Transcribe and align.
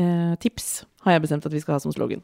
eh, 0.00 0.36
tips, 0.42 0.84
har 1.06 1.16
jeg 1.16 1.26
bestemt 1.26 1.48
at 1.48 1.54
vi 1.54 1.62
skal 1.62 1.76
ha 1.76 1.82
som 1.82 1.94
slogan. 1.94 2.22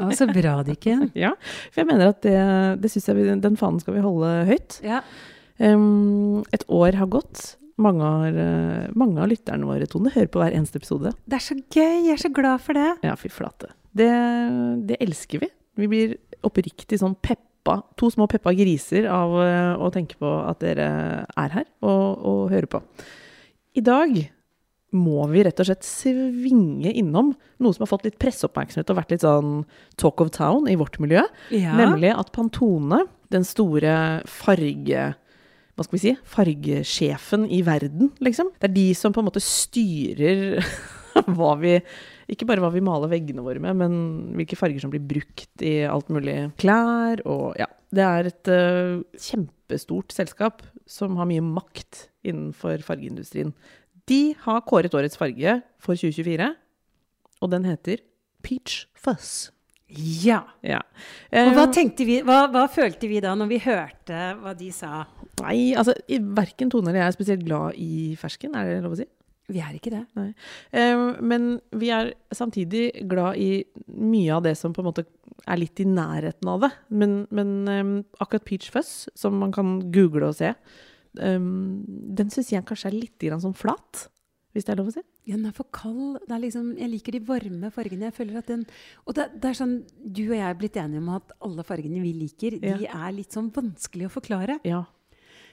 Å, 0.00 0.08
så 0.16 0.26
bra, 0.30 0.58
Dikken. 0.66 1.10
Ja, 1.24 1.34
for 1.70 1.82
jeg 1.82 1.90
mener 1.90 2.12
at 2.14 2.22
det, 2.24 2.36
det 2.80 2.92
syns 2.92 3.10
jeg 3.10 3.18
vi, 3.18 3.26
den 3.44 3.58
fanen 3.60 3.82
skal 3.82 3.96
vi 3.98 4.04
holde 4.04 4.30
høyt. 4.48 4.78
Ja. 4.86 5.02
Um, 5.60 6.42
et 6.54 6.64
år 6.72 6.96
har 6.98 7.10
gått. 7.12 7.56
Mange, 7.82 8.04
har, 8.04 8.36
eh, 8.36 8.90
mange 8.98 9.20
av 9.22 9.30
lytterne 9.30 9.66
våre, 9.66 9.88
Tone, 9.90 10.12
hører 10.12 10.28
på 10.30 10.42
hver 10.42 10.54
eneste 10.54 10.78
episode. 10.80 11.14
Det 11.26 11.38
er 11.38 11.44
så 11.44 11.56
gøy. 11.56 12.04
Jeg 12.06 12.14
er 12.14 12.20
så 12.20 12.30
glad 12.32 12.62
for 12.62 12.78
det. 12.78 12.90
Ja, 13.04 13.14
fy 13.18 13.30
flate. 13.32 13.72
Det, 13.96 14.10
det 14.88 15.00
elsker 15.02 15.42
vi. 15.42 15.48
Vi 15.80 15.88
blir 15.90 16.14
oppriktig 16.44 17.00
sånn 17.00 17.16
peppa, 17.24 17.78
to 17.98 18.10
små 18.12 18.28
peppa 18.30 18.52
griser 18.56 19.08
av 19.10 19.34
eh, 19.40 19.72
å 19.80 19.90
tenke 19.94 20.18
på 20.20 20.30
at 20.44 20.60
dere 20.64 20.88
er 21.26 21.56
her 21.56 21.66
og, 21.80 22.22
og 22.28 22.40
hører 22.52 22.70
på. 22.76 22.82
I 23.78 23.84
dag 23.84 24.16
må 24.92 25.24
vi 25.32 25.42
rett 25.46 25.60
og 25.62 25.68
slett 25.68 25.86
svinge 25.86 26.92
innom 26.92 27.32
noe 27.62 27.74
som 27.74 27.84
har 27.84 27.90
fått 27.90 28.06
litt 28.06 28.18
presseoppmerksomhet 28.22 28.92
og 28.92 28.98
vært 28.98 29.14
litt 29.14 29.24
sånn 29.24 29.62
talk 30.00 30.20
of 30.24 30.32
town 30.34 30.68
i 30.68 30.76
vårt 30.80 30.98
miljø. 31.02 31.24
Ja. 31.54 31.76
Nemlig 31.78 32.12
at 32.14 32.32
Pantone, 32.36 33.04
den 33.32 33.46
store 33.48 34.22
farge... 34.28 35.12
Hva 35.72 35.86
skal 35.86 35.96
vi 35.96 36.02
si? 36.02 36.10
Fargesjefen 36.28 37.46
i 37.48 37.62
verden, 37.64 38.10
liksom. 38.20 38.50
Det 38.60 38.68
er 38.68 38.74
de 38.74 38.88
som 38.96 39.14
på 39.14 39.22
en 39.22 39.30
måte 39.30 39.40
styrer 39.40 40.58
hva 41.36 41.54
vi 41.60 41.78
Ikke 42.32 42.46
bare 42.48 42.60
hva 42.60 42.68
vi 42.72 42.84
maler 42.84 43.10
veggene 43.12 43.44
våre 43.44 43.60
med, 43.60 43.78
men 43.80 43.94
hvilke 44.36 44.56
farger 44.60 44.84
som 44.84 44.92
blir 44.92 45.04
brukt 45.04 45.64
i 45.64 45.78
alt 45.88 46.12
mulig 46.12 46.52
klær 46.60 47.24
og 47.24 47.56
Ja. 47.60 47.70
Det 47.92 48.00
er 48.00 48.28
et 48.30 48.48
uh, 48.48 49.02
kjempestort 49.20 50.14
selskap 50.16 50.62
som 50.88 51.18
har 51.18 51.26
mye 51.28 51.42
makt 51.44 52.06
innenfor 52.24 52.80
fargeindustrien. 52.86 53.50
De 54.10 54.34
har 54.44 54.60
kåret 54.66 54.94
årets 54.98 55.16
farge 55.18 55.60
for 55.82 55.94
2024, 55.98 56.48
og 57.42 57.50
den 57.52 57.64
heter 57.68 58.02
Peach 58.42 58.86
Fuzz. 58.98 59.50
Ja. 59.92 60.40
Ja. 60.64 60.78
Og 61.36 61.52
hva 61.52 61.66
Eh, 61.68 61.90
vi, 62.06 62.20
hva, 62.24 62.46
hva 62.50 62.62
følte 62.72 63.08
vi 63.10 63.20
da 63.20 63.34
når 63.36 63.48
vi 63.50 63.58
hørte 63.60 64.20
hva 64.40 64.54
de 64.56 64.70
sa? 64.72 65.04
Nei, 65.42 65.74
altså 65.76 65.92
i- 66.08 66.18
verken 66.18 66.70
Tone 66.70 66.88
eller 66.88 67.00
jeg 67.02 67.08
er 67.12 67.16
spesielt 67.18 67.44
glad 67.44 67.74
i 67.76 68.16
fersken, 68.16 68.54
er 68.56 68.64
det 68.70 68.82
lov 68.82 68.92
å 68.92 68.96
si? 69.02 69.06
Vi 69.52 69.60
er 69.60 69.74
ikke 69.76 69.90
det. 69.92 70.06
Nei. 70.16 70.32
Eh, 70.72 70.96
men 71.20 71.60
vi 71.76 71.90
er 71.90 72.14
samtidig 72.32 73.06
glad 73.06 73.36
i 73.36 73.64
mye 73.88 74.30
av 74.32 74.42
det 74.44 74.56
som 74.56 74.72
på 74.72 74.80
en 74.80 74.88
måte 74.88 75.04
er 75.46 75.56
litt 75.58 75.78
i 75.80 75.84
nærheten 75.84 76.48
av 76.48 76.60
det. 76.62 76.70
Men, 76.88 77.26
men 77.30 77.68
eh, 77.68 78.02
akkurat 78.22 78.44
Peach 78.46 78.70
Fuzz, 78.72 79.08
som 79.14 79.36
man 79.38 79.52
kan 79.52 79.90
google 79.92 80.28
og 80.30 80.36
se, 80.38 80.54
eh, 81.18 81.38
den 82.18 82.32
syns 82.32 82.52
jeg 82.52 82.64
kanskje 82.68 82.90
er 82.92 82.98
litt 82.98 83.26
sånn 83.42 83.56
flat, 83.56 84.06
hvis 84.52 84.64
det 84.68 84.74
er 84.74 84.80
lov 84.82 84.90
å 84.90 84.94
si. 84.94 85.02
Ja, 85.24 85.36
den 85.36 85.46
er 85.46 85.54
for 85.56 85.68
kald. 85.72 86.18
Det 86.26 86.34
er 86.34 86.42
liksom, 86.42 86.72
jeg 86.76 86.90
liker 86.92 87.14
de 87.16 87.20
varme 87.24 87.70
fargene. 87.72 88.08
Jeg 88.10 88.16
føler 88.16 88.40
at 88.40 88.48
den, 88.50 88.64
og 89.06 89.14
det, 89.16 89.28
det 89.40 89.52
er 89.52 89.54
sånn, 89.60 89.76
Du 90.02 90.24
og 90.26 90.34
jeg 90.36 90.48
er 90.48 90.58
blitt 90.58 90.76
enige 90.76 91.00
om 91.00 91.12
at 91.14 91.32
alle 91.40 91.62
fargene 91.64 92.02
vi 92.02 92.10
liker, 92.24 92.58
de 92.60 92.88
er 92.88 93.14
litt 93.14 93.32
sånn 93.32 93.52
vanskelig 93.54 94.08
å 94.10 94.16
forklare. 94.20 94.58
Ja, 94.68 94.84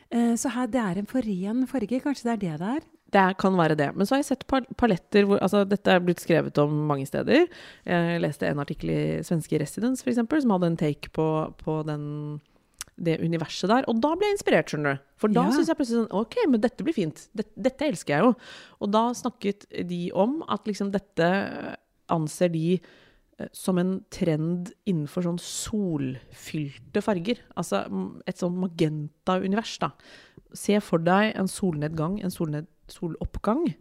Uh, 0.10 0.34
så 0.34 0.50
her, 0.50 0.66
det 0.74 0.80
er 0.82 0.98
en 0.98 1.06
for 1.06 1.22
ren 1.22 1.68
farge. 1.70 2.00
Kanskje 2.02 2.24
det 2.26 2.32
er 2.32 2.40
det 2.42 2.54
det 2.58 2.70
er? 2.80 2.86
Det 3.14 3.26
kan 3.38 3.54
være 3.54 3.76
det. 3.78 3.92
Men 3.94 4.08
så 4.10 4.16
har 4.16 4.24
jeg 4.24 4.30
sett 4.32 4.46
pal- 4.50 4.66
paletter 4.74 5.28
hvor 5.30 5.38
altså 5.38 5.62
Dette 5.70 5.94
er 5.94 6.02
blitt 6.02 6.22
skrevet 6.24 6.58
om 6.64 6.74
mange 6.90 7.06
steder. 7.06 7.46
Jeg 7.86 8.22
leste 8.24 8.50
en 8.50 8.62
artikkel 8.62 8.90
i 8.90 9.04
svenske 9.22 9.60
Residence, 9.62 10.02
for 10.02 10.10
eksempel, 10.10 10.42
som 10.42 10.56
hadde 10.56 10.72
en 10.72 10.80
take 10.82 11.12
på, 11.14 11.28
på 11.62 11.76
den, 11.86 12.04
det 13.02 13.20
universet 13.24 13.70
der. 13.72 13.86
Og 13.88 14.00
da 14.04 14.14
ble 14.16 14.28
jeg 14.28 14.38
inspirert, 14.38 14.70
skjønner 14.72 14.98
du. 14.98 15.04
For 15.18 15.28
da 15.32 15.44
Ja. 15.48 15.52
syns 15.56 15.68
jeg 15.72 15.78
plutselig 15.80 16.06
sånn 16.08 16.20
OK, 16.20 16.36
men 16.50 16.62
dette 16.62 16.84
blir 16.84 16.94
fint. 16.94 17.28
Dette, 17.36 17.52
dette 17.56 17.88
elsker 17.88 18.16
jeg 18.18 18.24
jo. 18.26 18.36
Og 18.82 18.92
da 18.92 19.10
snakket 19.14 19.66
de 19.88 20.12
om 20.14 20.44
at 20.50 20.66
liksom 20.66 20.92
dette 20.92 21.30
anser 22.10 22.50
de 22.52 22.80
eh, 23.40 23.48
som 23.54 23.78
en 23.78 24.04
trend 24.12 24.74
innenfor 24.86 25.24
sånn 25.24 25.40
solfylte 25.40 27.02
farger. 27.04 27.40
Altså 27.58 27.84
et 28.28 28.38
sånn 28.42 28.58
magenta-univers, 28.60 29.78
da. 29.80 29.92
Se 30.54 30.80
for 30.82 31.00
deg 31.00 31.36
en 31.40 31.48
solnedgang, 31.48 32.20
en 32.24 32.34
solned, 32.34 32.68
soloppgang. 32.90 33.76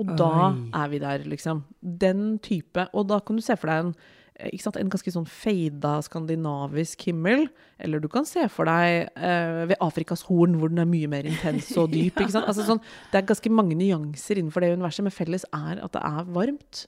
Og 0.00 0.14
da 0.16 0.30
Oi. 0.52 0.70
er 0.72 0.88
vi 0.88 0.98
der, 1.02 1.18
liksom. 1.28 1.64
Den 1.82 2.38
type. 2.38 2.88
Og 2.94 3.08
da 3.08 3.20
kan 3.20 3.36
du 3.36 3.42
se 3.42 3.56
for 3.56 3.68
deg 3.68 3.84
en, 3.84 3.94
eh, 3.94 4.21
en 4.40 4.92
ganske 4.92 5.12
sånn 5.14 5.28
feida 5.28 5.98
skandinavisk 6.04 7.06
himmel. 7.08 7.46
Eller 7.82 8.00
du 8.02 8.08
kan 8.12 8.26
se 8.28 8.46
for 8.52 8.68
deg 8.70 9.12
eh, 9.16 9.66
ved 9.70 9.78
Afrikas 9.84 10.24
horn, 10.28 10.56
hvor 10.58 10.72
den 10.72 10.82
er 10.82 10.90
mye 10.90 11.10
mer 11.10 11.28
intens 11.28 11.70
og 11.76 11.92
dyp. 11.94 12.20
Altså 12.22 12.66
sånn, 12.66 12.82
det 13.12 13.20
er 13.20 13.28
ganske 13.28 13.52
mange 13.52 13.76
nyanser 13.78 14.40
innenfor 14.40 14.64
det 14.64 14.74
universet, 14.76 15.06
men 15.06 15.14
felles 15.14 15.46
er 15.52 15.82
at 15.82 15.94
det 15.94 16.02
er 16.02 16.34
varmt. 16.34 16.86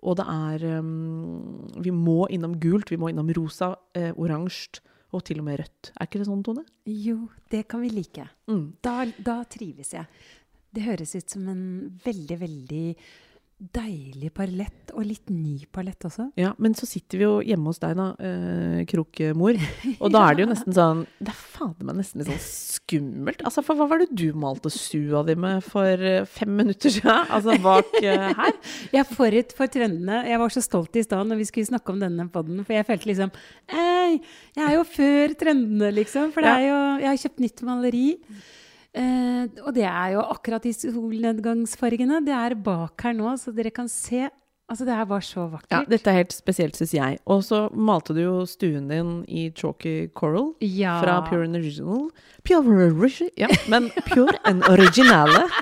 Og 0.00 0.16
det 0.16 0.24
er 0.32 0.62
um, 0.80 1.66
Vi 1.84 1.92
må 1.92 2.24
innom 2.32 2.54
gult, 2.60 2.88
vi 2.90 2.96
må 3.00 3.10
innom 3.12 3.28
rosa, 3.36 3.74
eh, 3.96 4.12
oransje 4.16 4.80
og 5.10 5.24
til 5.26 5.40
og 5.42 5.48
med 5.48 5.58
rødt. 5.60 5.90
Er 5.98 6.06
ikke 6.06 6.20
det 6.20 6.28
sånn, 6.28 6.44
Tone? 6.46 6.62
Jo, 6.86 7.24
det 7.50 7.64
kan 7.70 7.82
vi 7.82 7.90
like. 7.92 8.28
Mm. 8.50 8.66
Da, 8.84 9.02
da 9.18 9.40
trives 9.50 9.90
jeg. 9.96 10.06
Det 10.70 10.84
høres 10.86 11.16
ut 11.18 11.34
som 11.34 11.48
en 11.50 11.64
veldig, 12.04 12.36
veldig 12.38 12.84
deilig 13.60 14.30
palett, 14.32 14.92
og 14.96 15.04
litt 15.04 15.28
ny 15.28 15.66
palett 15.72 16.06
også. 16.08 16.30
Ja, 16.40 16.54
men 16.62 16.72
så 16.76 16.86
sitter 16.88 17.20
vi 17.20 17.26
jo 17.26 17.32
hjemme 17.44 17.68
hos 17.68 17.80
deg, 17.82 17.92
da, 17.98 18.06
eh, 18.16 18.78
krokemor. 18.88 19.58
Og 20.02 20.12
da 20.14 20.22
er 20.24 20.36
det 20.36 20.44
jo 20.44 20.48
nesten 20.48 20.74
sånn 20.76 21.02
Det 21.20 21.28
er 21.28 21.36
fader 21.36 21.88
meg 21.88 21.98
nesten 21.98 22.22
litt 22.22 22.30
sånn 22.30 22.40
skummelt. 22.40 23.44
Altså, 23.44 23.62
for 23.66 23.76
hva 23.76 23.86
var 23.90 24.00
det 24.00 24.16
du 24.16 24.30
malte 24.32 24.72
sua 24.72 25.20
di 25.28 25.36
med 25.38 25.60
for 25.66 26.06
eh, 26.10 26.24
fem 26.24 26.54
minutter 26.56 26.94
siden? 26.94 27.28
Altså 27.28 27.58
bak 27.60 27.92
eh, 28.00 28.30
her? 28.38 28.56
Jeg 28.94 29.02
er 29.02 29.10
forut 29.10 29.52
for 29.58 29.72
trendene. 29.72 30.22
Jeg 30.30 30.40
var 30.40 30.54
så 30.54 30.64
stolt 30.64 30.96
i 30.96 31.04
stad 31.04 31.28
når 31.28 31.42
vi 31.42 31.50
skulle 31.50 31.68
snakke 31.68 31.92
om 31.92 32.00
denne 32.00 32.26
podden, 32.32 32.64
for 32.64 32.76
jeg 32.76 32.88
følte 32.88 33.10
liksom 33.10 33.34
Ei, 33.70 34.16
jeg 34.56 34.64
er 34.64 34.72
jo 34.78 34.86
før 34.88 35.36
trendene, 35.38 35.92
liksom. 36.00 36.32
For 36.34 36.44
det 36.44 36.54
er 36.56 36.64
jo 36.64 36.80
Jeg 37.04 37.10
har 37.10 37.20
kjøpt 37.26 37.44
nytt 37.44 37.62
maleri. 37.68 38.06
Eh, 38.96 39.46
og 39.62 39.72
det 39.76 39.86
er 39.86 40.16
jo 40.16 40.24
akkurat 40.34 40.64
de 40.66 40.72
solnedgangsfargene. 40.74 42.20
Det 42.26 42.34
er 42.34 42.56
bak 42.58 43.06
her 43.06 43.16
nå, 43.16 43.32
så 43.40 43.54
dere 43.54 43.72
kan 43.74 43.88
se. 43.90 44.26
Altså, 44.70 44.84
det 44.86 44.94
her 44.94 45.06
var 45.10 45.22
så 45.26 45.48
vakkert. 45.50 45.72
Ja, 45.74 45.80
dette 45.90 46.10
er 46.12 46.20
helt 46.20 46.34
spesielt, 46.34 46.76
syns 46.78 46.92
jeg. 46.94 47.18
Og 47.26 47.40
så 47.42 47.64
malte 47.74 48.14
du 48.14 48.20
jo 48.22 48.34
stuen 48.46 48.86
din 48.90 49.16
i 49.26 49.48
chalky 49.50 50.12
coral 50.14 50.52
Ja. 50.62 51.00
fra 51.02 51.16
Pure 51.26 51.48
and 51.48 51.58
Original. 51.58 52.04
Pure 52.46 52.86
Original 52.86 53.32
Ja, 53.40 53.48
men 53.68 53.90
Pure 54.06 54.38
and 54.46 54.62
Originale. 54.70 55.48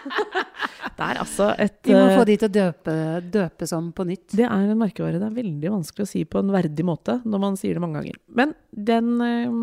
Det 0.99 1.07
er 1.07 1.21
altså 1.23 1.53
et 1.63 1.77
Vi 1.87 1.95
må 1.95 2.09
eh, 2.11 2.17
få 2.19 2.25
de 2.27 2.35
til 2.37 2.49
å 2.49 2.55
døpe, 2.57 2.95
døpes 3.31 3.73
om 3.77 3.93
på 3.95 4.05
nytt. 4.09 4.33
Det 4.35 4.43
er 4.45 4.65
en 4.67 4.81
merkevare 4.81 5.21
det 5.21 5.29
er 5.29 5.37
veldig 5.37 5.71
vanskelig 5.77 6.05
å 6.05 6.11
si 6.11 6.25
på 6.27 6.41
en 6.43 6.51
verdig 6.51 6.85
måte 6.87 7.21
når 7.23 7.43
man 7.45 7.59
sier 7.61 7.79
det 7.79 7.83
mange 7.85 8.01
ganger. 8.01 8.17
Men 8.35 8.55
den 8.75 9.13
um, 9.23 9.61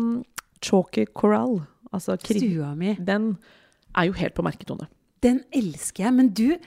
chalky 0.64 1.04
coral, 1.12 1.58
altså 1.92 2.16
Stua 2.20 2.74
mi. 2.74 2.96
den 2.98 3.36
er 3.96 4.08
jo 4.08 4.16
helt 4.18 4.34
på 4.36 4.44
merketone. 4.46 4.88
Den 5.24 5.42
elsker 5.54 6.04
jeg. 6.06 6.14
Men 6.14 6.28
du, 6.36 6.58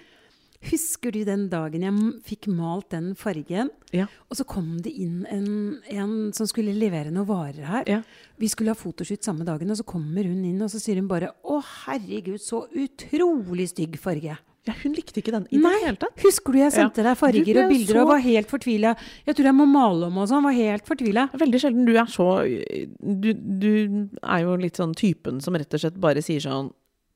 husker 0.70 1.14
du 1.14 1.22
den 1.28 1.48
dagen 1.52 1.86
jeg 1.86 2.10
fikk 2.26 2.50
malt 2.52 2.90
den 2.96 3.12
fargen? 3.20 3.70
Ja. 3.96 4.08
Og 4.30 4.40
så 4.40 4.46
kom 4.50 4.80
det 4.84 4.94
inn 4.98 5.22
en, 5.30 5.50
en 5.92 6.16
som 6.36 6.50
skulle 6.50 6.74
levere 6.76 7.14
noen 7.14 7.30
varer 7.30 7.70
her. 7.70 7.90
Ja. 7.90 8.02
Vi 8.42 8.50
skulle 8.52 8.74
ha 8.74 8.80
fotoshoot 8.80 9.26
samme 9.26 9.48
dagen, 9.48 9.70
og 9.72 9.80
så 9.80 9.88
kommer 9.88 10.26
hun 10.26 10.44
inn, 10.48 10.62
og 10.66 10.72
så 10.74 10.82
sier 10.82 11.00
hun 11.02 11.10
bare 11.12 11.34
'Å, 11.44 11.62
herregud, 11.86 12.42
så 12.42 12.66
utrolig 12.68 13.70
stygg 13.74 14.00
farge'. 14.02 14.40
Ja, 14.70 14.76
hun 14.84 14.94
likte 14.98 15.20
ikke 15.24 15.34
den 15.36 15.48
i 15.52 15.58
det 15.60 15.74
hele 15.84 15.98
tatt. 16.06 16.16
husker 16.24 16.54
du 16.56 16.60
jeg 16.62 16.72
sendte 16.78 17.04
deg 17.10 17.18
farger 17.20 17.64
og 17.66 17.70
bilder 17.74 17.94
så- 17.98 18.02
og 18.06 18.12
var 18.14 18.20
helt 18.24 18.48
fortvila? 18.52 18.96
Jeg 19.26 19.36
tror 19.36 19.50
jeg 19.52 19.58
må 19.60 19.66
male 19.68 20.08
om 20.12 20.18
og 20.22 20.28
sånn, 20.30 20.44
var 20.46 20.54
helt 20.54 20.86
fortvila. 20.86 21.28
Veldig 21.34 21.60
sjelden 21.66 21.86
du 21.90 21.96
er 21.98 22.06
så 22.06 22.28
du, 23.00 23.34
du 23.34 24.10
er 24.24 24.44
jo 24.46 24.56
litt 24.62 24.78
sånn 24.78 24.94
typen 24.96 25.42
som 25.42 25.56
rett 25.58 25.74
og 25.74 25.80
slett 25.82 25.98
bare 26.00 26.22
sier 26.22 26.40
sånn 26.46 26.70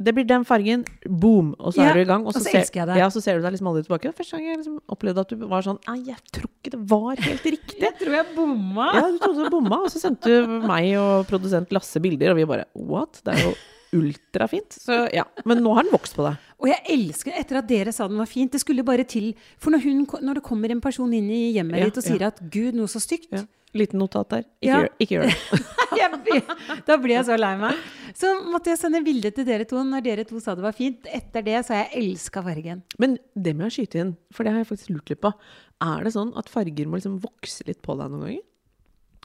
det 0.03 0.11
blir 0.17 0.25
den 0.27 0.43
fargen, 0.43 0.81
boom, 1.07 1.53
og 1.61 1.71
så 1.75 1.77
Ja, 1.83 1.91
er 1.91 1.93
du 1.93 1.99
i 2.01 2.07
gang. 2.09 2.25
og 2.27 2.33
så 2.33 2.41
ser, 2.41 2.59
elsker 2.59 2.79
jeg 2.81 2.87
det. 2.89 2.95
Ja, 2.97 3.07
så 3.13 3.21
ser 3.23 3.37
du 3.37 3.43
deg 3.45 3.53
liksom 3.53 3.67
aldri 3.69 3.83
tilbake. 3.85 4.11
Første 4.17 4.31
gang 4.35 4.47
jeg 4.49 4.57
liksom 4.57 4.79
opplevde 4.91 5.21
at 5.21 5.29
du 5.29 5.35
var 5.47 5.61
sånn 5.63 5.77
Nei, 5.87 5.99
jeg 6.09 6.17
tror 6.33 6.49
ikke 6.49 6.71
det 6.73 6.79
var 6.89 7.15
helt 7.15 7.43
riktig. 7.45 7.79
Jeg 7.87 7.93
tror 8.01 8.11
jeg 8.17 8.25
bomma. 8.35 8.87
Ja, 8.97 9.03
du 9.13 9.17
trodde 9.21 9.45
du 9.45 9.49
bomma, 9.53 9.77
og 9.85 9.91
så 9.93 10.01
sendte 10.01 10.25
du 10.27 10.59
meg 10.67 10.89
og 10.97 11.27
produsent 11.29 11.71
Lasse 11.71 12.01
bilder, 12.03 12.31
og 12.33 12.35
vi 12.41 12.45
bare 12.49 12.65
What? 12.75 13.21
Det 13.23 13.37
er 13.37 13.43
jo 13.45 13.53
ultrafint. 13.93 14.75
Så 14.81 14.97
ja. 15.13 15.23
Men 15.45 15.61
nå 15.63 15.73
har 15.77 15.85
den 15.87 15.93
vokst 15.95 16.17
på 16.17 16.25
deg. 16.27 16.37
Og 16.63 16.69
jeg 16.71 16.79
elsker 16.95 17.35
etter 17.39 17.59
at 17.59 17.67
dere 17.69 17.93
sa 17.95 18.07
den 18.09 18.21
var 18.21 18.29
fint. 18.29 18.51
Det 18.53 18.61
skulle 18.63 18.85
bare 18.87 19.03
til. 19.09 19.33
For 19.61 19.73
når, 19.73 19.83
hun, 19.87 20.05
når 20.23 20.39
det 20.39 20.45
kommer 20.45 20.71
en 20.73 20.81
person 20.83 21.11
inn 21.13 21.27
i 21.33 21.41
hjemmet 21.57 21.79
Ja, 21.81 21.89
ditt 21.89 21.99
og 22.01 22.05
sier 22.05 22.21
ja. 22.23 22.31
at 22.33 22.39
'gud, 22.43 22.73
noe 22.77 22.91
så 22.91 23.01
stygt', 23.03 23.31
Ja. 23.35 23.45
Liten 23.73 23.97
notat 23.97 24.29
der. 24.29 24.43
Ikke, 24.61 24.67
Ja. 24.69 24.79
gjør, 24.83 24.89
ikke 25.01 25.15
gjør 25.15 25.23
det. 25.25 26.83
da 26.87 26.97
blir 27.01 27.15
jeg 27.15 27.25
så 27.25 27.37
lei 27.39 27.55
meg. 27.57 27.73
Så 28.13 28.29
måtte 28.45 28.69
jeg 28.69 28.77
sende 28.77 29.01
bilde 29.01 29.31
til 29.33 29.47
dere 29.47 29.65
to 29.65 29.81
når 29.81 30.03
dere 30.05 30.25
to 30.29 30.37
sa 30.39 30.53
det 30.53 30.61
var 30.61 30.75
fint. 30.77 31.07
Etter 31.09 31.41
det 31.41 31.55
så 31.65 31.73
har 31.73 31.87
jeg 31.87 32.03
elska 32.03 32.43
fargen. 32.45 32.83
Men 33.01 33.17
det 33.33 33.55
må 33.57 33.65
jeg 33.65 33.73
skyte 33.79 33.99
inn, 34.03 34.11
for 34.31 34.45
det 34.45 34.53
har 34.53 34.61
jeg 34.61 34.69
faktisk 34.69 34.93
lurt 34.93 35.09
litt 35.09 35.21
på. 35.25 35.33
Er 35.81 36.05
det 36.05 36.13
sånn 36.13 36.35
at 36.37 36.49
farger 36.53 36.85
må 36.85 36.99
liksom 37.01 37.17
vokse 37.23 37.65
litt 37.65 37.81
på 37.81 37.97
deg 37.97 38.13
noen 38.13 38.21
ganger? 38.27 38.43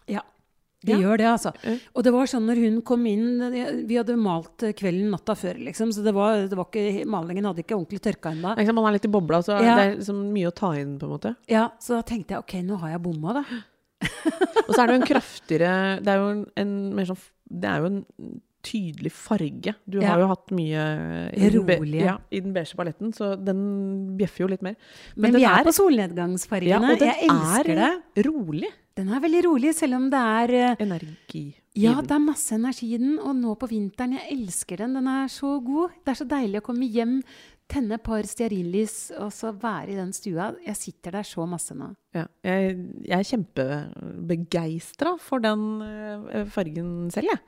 Ja. 0.08 0.24
Det 0.80 0.92
Ja. 0.94 0.98
gjør 1.02 1.18
det, 1.18 1.26
altså. 1.26 1.50
Og 1.96 2.04
det 2.04 2.12
var 2.14 2.26
sånn 2.30 2.44
når 2.46 2.56
hun 2.62 2.82
kom 2.86 3.04
inn 3.10 3.40
Vi 3.88 3.96
hadde 3.98 4.14
malt 4.16 4.58
kvelden 4.78 5.10
natta 5.10 5.34
før, 5.34 5.58
liksom. 5.58 5.90
Så 5.92 6.04
det 6.04 6.12
var, 6.14 6.46
det 6.46 6.54
var 6.56 6.66
ikke, 6.70 7.04
malingen 7.04 7.44
hadde 7.44 7.64
ikke 7.64 7.74
ordentlig 7.74 8.00
tørka 8.00 8.30
ennå. 8.30 8.54
Man 8.72 8.86
er 8.86 8.92
litt 8.98 9.04
i 9.08 9.08
bobla, 9.08 9.40
så 9.42 9.58
Ja. 9.60 9.74
det 9.74 9.84
er 9.86 9.96
liksom 9.98 10.20
mye 10.32 10.46
å 10.52 10.54
ta 10.54 10.70
inn, 10.78 10.98
på 11.00 11.04
en 11.08 11.10
måte. 11.18 11.36
Ja, 11.48 11.70
så 11.80 11.96
da 11.96 12.02
tenkte 12.02 12.28
jeg 12.36 12.38
ok, 12.38 12.54
nå 12.62 12.78
har 12.78 12.90
jeg 12.90 13.02
bomma, 13.02 13.32
da. 13.34 13.44
Og 14.68 14.74
så 14.76 14.82
er 14.82 14.86
det 14.86 14.94
jo 14.94 15.00
en 15.00 15.08
kraftigere 15.08 15.70
Det 16.04 16.06
er 16.12 16.18
jo 16.22 16.28
en, 16.30 16.46
en 16.56 16.94
mer 16.94 17.04
sånn 17.08 17.18
Det 17.50 17.66
er 17.66 17.80
jo 17.80 17.86
en 17.86 18.04
tydelig 18.68 19.12
farge. 19.16 19.74
Du 19.88 19.98
Ja. 20.02 20.12
har 20.12 20.20
jo 20.22 20.28
hatt 20.34 20.50
mye 20.54 20.82
i 21.32 21.48
Rolige. 21.54 22.04
Ja, 22.04 22.16
i 22.30 22.40
den 22.44 22.52
beige 22.56 22.76
balletten, 22.78 23.12
så 23.16 23.32
den 23.42 23.62
bjeffer 24.18 24.44
jo 24.44 24.50
litt 24.52 24.62
mer. 24.66 24.76
Men, 25.16 25.32
Men 25.32 25.40
vi 25.40 25.46
er, 25.48 25.64
på 25.64 25.72
solnedgangsfargene. 25.78 26.68
ja, 26.68 26.78
og 26.92 26.98
den 27.00 27.08
jeg 27.14 27.30
elsker 27.30 27.74
det. 27.82 27.90
er 28.18 28.28
rolig. 28.30 28.70
Den 28.98 29.08
er 29.14 29.20
veldig 29.22 29.44
rolig, 29.46 29.74
selv 29.78 29.94
om 29.94 30.08
det 30.10 30.18
er 30.18 30.54
eh, 30.58 30.76
Energi. 30.82 31.44
Ja, 31.78 32.00
det 32.02 32.10
er 32.10 32.18
masse 32.18 32.56
energi 32.56 32.88
i 32.94 32.98
den. 32.98 33.12
Og 33.22 33.36
nå 33.38 33.52
på 33.60 33.68
vinteren, 33.70 34.16
jeg 34.18 34.32
elsker 34.34 34.80
den. 34.82 34.94
Den 34.98 35.06
er 35.06 35.28
så 35.30 35.52
god. 35.62 35.90
Det 36.04 36.10
er 36.10 36.18
så 36.24 36.26
deilig 36.26 36.58
å 36.58 36.64
komme 36.66 36.88
hjem, 36.90 37.20
tenne 37.70 37.94
et 37.94 38.02
par 38.02 38.26
stearinlys 38.26 39.12
og 39.20 39.30
så 39.30 39.52
være 39.54 39.92
i 39.92 39.94
den 40.00 40.10
stua. 40.16 40.48
Jeg 40.66 40.74
sitter 40.80 41.12
der 41.20 41.22
så 41.28 41.46
masse 41.46 41.76
nå. 41.78 41.92
Ja, 42.16 42.24
jeg, 42.42 42.74
jeg 43.06 43.18
er 43.20 43.28
kjempebegeistra 43.30 45.14
for 45.22 45.38
den 45.44 45.62
eh, 45.84 46.44
fargen 46.50 47.10
selv, 47.14 47.30
jeg. 47.30 47.38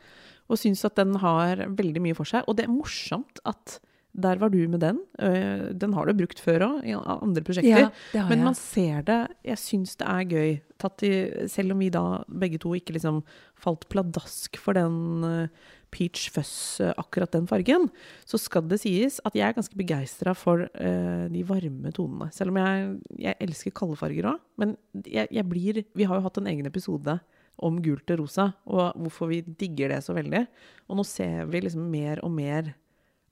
Og 0.51 0.59
syns 0.59 0.83
at 0.89 0.99
den 0.99 1.15
har 1.23 1.63
veldig 1.79 2.03
mye 2.03 2.19
for 2.19 2.29
seg. 2.29 2.45
Og 2.51 2.59
det 2.59 2.67
er 2.67 2.75
morsomt 2.75 3.39
at 3.49 3.79
der 4.11 4.41
var 4.41 4.51
du 4.51 4.59
med 4.69 4.81
den. 4.83 4.99
Eh, 5.23 5.71
den 5.79 5.93
har 5.95 6.07
du 6.07 6.17
brukt 6.19 6.41
før 6.43 6.65
òg, 6.67 6.79
i 6.83 6.95
andre 6.99 7.43
prosjekter. 7.47 7.91
Ja, 8.15 8.27
Men 8.29 8.43
man 8.43 8.57
ser 8.59 9.05
det 9.07 9.21
Jeg 9.47 9.59
syns 9.59 9.97
det 9.97 10.07
er 10.07 10.25
gøy. 10.27 10.61
I, 11.07 11.47
selv 11.47 11.73
om 11.73 11.79
vi 11.79 11.91
da 11.91 12.25
begge 12.27 12.59
to 12.59 12.73
ikke 12.75 12.95
liksom 12.97 13.23
falt 13.55 13.87
pladask 13.93 14.57
for 14.59 14.75
den 14.75 15.25
eh, 15.25 15.69
peach 15.93 16.31
fuzz, 16.33 16.81
eh, 16.81 16.95
akkurat 16.99 17.31
den 17.31 17.47
fargen, 17.47 17.91
så 18.27 18.39
skal 18.41 18.67
det 18.67 18.81
sies 18.83 19.21
at 19.25 19.37
jeg 19.37 19.47
er 19.47 19.55
ganske 19.55 19.77
begeistra 19.77 20.35
for 20.35 20.67
uh, 20.67 21.27
de 21.31 21.43
varme 21.47 21.93
tonene. 21.93 22.31
Selv 22.33 22.55
om 22.55 22.61
jeg, 22.63 22.97
jeg 23.19 23.39
elsker 23.47 23.75
kalde 23.77 23.99
farger 24.01 24.33
òg. 24.33 24.41
Men 24.57 24.77
jeg, 25.05 25.29
jeg 25.31 25.47
blir 25.47 25.85
Vi 25.95 26.07
har 26.09 26.19
jo 26.19 26.25
hatt 26.27 26.41
en 26.41 26.51
egen 26.51 26.67
episode 26.67 27.21
om 27.61 27.81
gult 27.85 28.11
og 28.15 28.23
rosa, 28.23 28.47
og 28.71 28.97
hvorfor 28.97 29.31
vi 29.33 29.43
digger 29.43 29.93
det 29.93 30.01
så 30.05 30.15
veldig. 30.17 30.45
Og 30.89 31.01
nå 31.01 31.05
ser 31.07 31.51
vi 31.51 31.65
liksom 31.65 31.91
mer 31.93 32.23
og 32.25 32.33
mer 32.33 32.73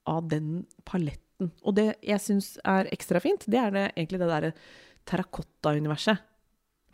av 0.09 0.29
den 0.31 0.65
paletten. 0.89 1.53
Og 1.63 1.77
det 1.79 1.93
jeg 2.05 2.23
syns 2.23 2.57
er 2.67 2.91
ekstra 2.93 3.23
fint, 3.23 3.47
det 3.51 3.61
er 3.61 3.75
det, 3.75 3.87
egentlig 3.95 4.21
det 4.23 4.31
derre 4.31 4.53
terrakotta-universet. 5.09 6.25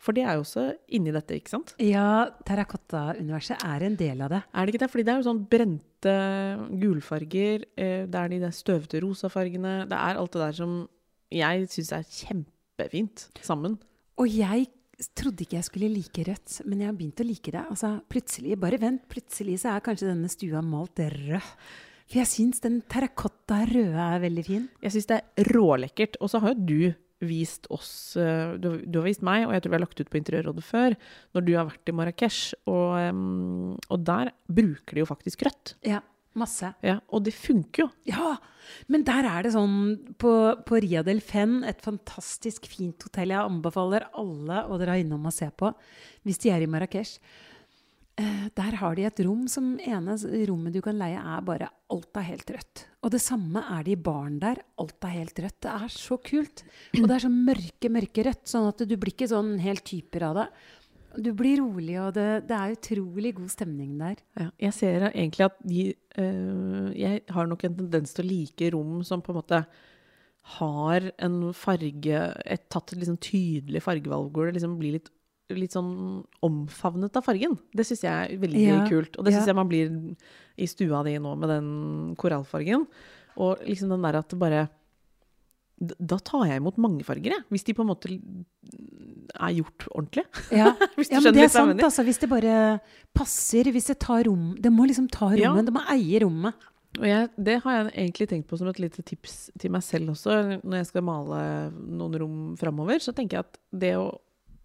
For 0.05 0.13
det 0.13 0.25
er 0.25 0.37
jo 0.37 0.43
også 0.43 0.65
inni 0.93 1.13
dette, 1.15 1.37
ikke 1.39 1.53
sant? 1.55 1.73
Ja, 1.81 2.27
terrakotta-universet 2.45 3.63
er 3.65 3.85
en 3.87 3.95
del 3.97 4.21
av 4.21 4.33
det. 4.35 4.41
Er 4.53 4.65
det 4.65 4.73
ikke 4.73 4.83
det? 4.83 4.91
Fordi 4.93 5.05
det 5.07 5.13
er 5.13 5.21
jo 5.21 5.27
sånn 5.29 5.45
brente 5.49 6.15
gulfarger, 6.83 7.65
eh, 7.73 8.03
det 8.05 8.19
er 8.19 8.31
de 8.31 8.41
der 8.43 8.53
støvete 8.53 9.01
rosafargene, 9.01 9.77
det 9.89 9.97
er 9.97 10.19
alt 10.19 10.35
det 10.35 10.43
der 10.43 10.59
som 10.59 10.75
jeg 11.33 11.65
syns 11.71 11.91
er 11.95 12.05
kjempefint 12.05 13.29
sammen. 13.41 13.79
Og 14.21 14.29
jeg 14.29 14.69
trodde 15.15 15.43
ikke 15.45 15.57
jeg 15.59 15.67
skulle 15.67 15.89
like 15.91 16.23
rødt, 16.27 16.59
men 16.65 16.79
jeg 16.83 16.87
har 16.91 16.95
begynt 16.99 17.21
å 17.23 17.27
like 17.27 17.51
det. 17.51 17.63
Altså, 17.69 17.89
plutselig, 18.11 18.55
bare 18.61 18.79
vent, 18.81 19.03
plutselig 19.11 19.57
så 19.63 19.73
er 19.75 19.83
kanskje 19.85 20.11
denne 20.11 20.29
stua 20.31 20.61
malt 20.63 20.99
rød. 20.99 21.49
For 22.05 22.19
jeg 22.21 22.29
syns 22.29 22.61
den 22.61 22.81
terrakotta 22.91 23.63
røde 23.71 23.97
er 24.05 24.21
veldig 24.21 24.43
fin. 24.45 24.67
Jeg 24.85 24.93
syns 24.93 25.07
det 25.09 25.17
er 25.21 25.49
rålekkert. 25.55 26.19
Og 26.21 26.29
så 26.29 26.39
har 26.43 26.53
jo 26.53 26.65
du 26.69 27.25
vist 27.25 27.65
oss 27.73 28.15
eh, 28.19 28.53
du, 28.61 28.67
har- 28.69 28.81
du 28.85 28.99
har 28.99 29.05
vist 29.07 29.23
meg, 29.25 29.47
og 29.47 29.53
jeg 29.55 29.63
tror 29.63 29.71
vi 29.73 29.77
har 29.79 29.83
lagt 29.85 30.01
ut 30.03 30.09
på 30.13 30.19
Interiørrådet 30.19 30.63
før, 30.67 30.95
når 31.33 31.45
du 31.47 31.53
har 31.55 31.65
vært 31.71 31.89
i 31.89 31.95
Marrakech, 31.95 32.39
og, 32.69 33.79
og 33.89 34.03
der 34.05 34.31
bruker 34.51 34.93
de 34.99 35.01
jo 35.01 35.07
faktisk 35.09 35.45
rødt. 35.47 35.73
Ja, 35.87 36.01
masse. 36.39 36.71
Ja, 36.85 36.99
og 37.09 37.25
det 37.25 37.35
funker 37.37 37.85
jo. 37.85 37.89
Ja, 38.09 38.35
men 38.91 39.05
der 39.07 39.27
er 39.29 39.45
det 39.45 39.53
sånn 39.55 39.97
på, 40.21 40.31
på 40.65 40.81
Ria 40.83 41.03
del 41.05 41.21
Fen, 41.23 41.59
et 41.67 41.83
fantastisk 41.85 42.69
fint 42.69 43.07
hotell 43.07 43.33
jeg 43.33 43.41
anbefaler 43.41 44.09
alle 44.17 44.63
å 44.69 44.79
dra 44.81 44.97
innom 44.99 45.27
og 45.29 45.35
se 45.35 45.49
på 45.53 45.71
hvis 46.25 46.41
de 46.41 46.53
er 46.53 46.65
i 46.65 46.69
Marrakech. 46.71 47.17
Eh, 48.15 48.47
der 48.55 48.77
har 48.79 48.95
de 48.95 49.03
et 49.03 49.19
rom 49.27 49.43
som 49.51 49.73
ene 49.83 50.15
rommet 50.47 50.71
du 50.71 50.79
kan 50.83 50.95
leie 50.95 51.19
er 51.19 51.41
bare 51.43 51.67
alt 51.91 52.15
er 52.15 52.29
helt 52.29 52.53
rødt. 52.55 52.85
Og 53.03 53.11
det 53.11 53.19
samme 53.21 53.59
er 53.75 53.83
det 53.83 53.97
i 53.97 54.03
baren 54.07 54.37
der. 54.39 54.61
Alt 54.79 55.03
er 55.03 55.17
helt 55.17 55.41
rødt. 55.43 55.57
Det 55.65 55.73
er 55.73 55.91
så 55.91 56.17
kult. 56.23 56.63
Og 56.95 57.09
det 57.09 57.17
er 57.17 57.25
så 57.25 57.31
mørke, 57.33 57.91
mørke 57.91 58.25
rødt, 58.25 58.47
sånn 58.49 58.69
at 58.71 58.85
du 58.87 58.95
blir 58.95 59.11
ikke 59.11 59.29
sånn 59.29 59.57
helt 59.61 59.83
typer 59.85 60.29
av 60.29 60.39
det. 60.39 60.47
Du 61.21 61.31
blir 61.37 61.61
rolig, 61.61 61.95
og 62.01 62.13
det, 62.17 62.27
det 62.49 62.55
er 62.57 62.75
utrolig 62.75 63.33
god 63.37 63.51
stemning 63.53 63.97
der. 63.99 64.21
Ja, 64.39 64.47
jeg 64.67 64.75
ser 64.77 65.07
egentlig 65.11 65.45
at 65.47 65.57
de 65.63 65.83
eh, 65.93 66.87
Jeg 66.97 67.25
har 67.35 67.49
nok 67.49 67.65
en 67.67 67.75
tendens 67.79 68.15
til 68.15 68.25
å 68.25 68.29
like 68.29 68.71
rom 68.75 69.03
som 69.07 69.23
på 69.23 69.33
en 69.33 69.39
måte 69.39 69.61
har 70.55 71.09
en 71.25 71.37
farge 71.57 72.21
et, 72.45 72.65
Tatt 72.69 72.93
et 72.93 72.99
liksom 73.01 73.17
tydelig 73.23 73.81
fargevalg 73.81 74.29
hvor 74.33 74.45
det 74.45 74.59
liksom 74.59 74.75
blir 74.77 74.99
litt, 74.99 75.09
litt 75.55 75.73
sånn 75.73 76.21
omfavnet 76.45 77.17
av 77.17 77.25
fargen. 77.25 77.57
Det 77.73 77.85
syns 77.87 78.05
jeg 78.05 78.13
er 78.13 78.41
veldig 78.41 78.65
Ja, 78.65 78.79
kult. 78.89 79.17
Og 79.17 79.25
det 79.25 79.33
syns 79.33 79.45
ja. 79.47 79.53
jeg 79.53 79.59
man 79.61 79.71
blir 79.71 79.93
i 80.55 80.69
stua 80.69 81.01
di 81.07 81.15
nå 81.21 81.35
med 81.39 81.51
den 81.51 81.69
korallfargen. 82.21 82.85
Og 83.41 83.63
liksom 83.67 83.91
den 83.91 84.05
der 84.05 84.21
at 84.21 84.29
det 84.31 84.39
bare 84.39 84.67
Da 85.75 86.17
tar 86.23 86.45
jeg 86.47 86.61
imot 86.61 86.77
mange 86.79 87.03
farger, 87.03 87.33
jeg. 87.35 87.47
Hvis 87.51 87.65
de 87.67 87.73
på 87.75 87.83
en 87.83 87.91
måte 87.91 88.13
er 89.39 89.55
gjort 89.59 89.87
ordentlig. 89.91 90.23
Ja, 90.61 90.71
Hvis 90.95 91.09
du 91.09 91.15
ja 91.15 91.21
men 91.25 91.33
det 91.35 91.43
er 91.45 91.51
sant, 91.53 91.83
altså. 91.83 92.03
Hvis 92.07 92.19
det 92.21 92.29
bare 92.31 92.55
passer, 93.15 93.69
hvis 93.71 93.89
det 93.91 93.97
tar 94.03 94.23
rom 94.27 94.55
Det 94.61 94.71
må 94.73 94.85
liksom 94.89 95.07
ta 95.11 95.29
rommet, 95.33 95.41
Ja. 95.41 95.53
det 95.67 95.73
må 95.75 95.83
eie 95.93 96.21
rommet. 96.23 96.55
Og 96.95 97.03
jeg, 97.09 97.27
det 97.35 97.57
har 97.65 97.73
jeg 97.75 97.91
egentlig 98.05 98.27
tenkt 98.31 98.47
på 98.47 98.57
som 98.57 98.69
et 98.71 98.79
lite 98.79 99.03
tips 99.03 99.49
til 99.59 99.71
meg 99.75 99.83
selv 99.83 100.13
også, 100.13 100.61
når 100.63 100.77
jeg 100.79 100.87
skal 100.93 101.03
male 101.03 101.39
noen 101.75 102.15
rom 102.21 102.37
framover. 102.59 103.01
Så 103.03 103.11
tenker 103.11 103.41
jeg 103.41 103.47
at 103.49 103.57
det 103.75 103.93
å 103.99 104.05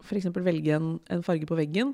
f.eks. 0.06 0.28
velge 0.38 0.76
en, 0.78 0.92
en 1.10 1.24
farge 1.26 1.48
på 1.50 1.58
veggen, 1.58 1.90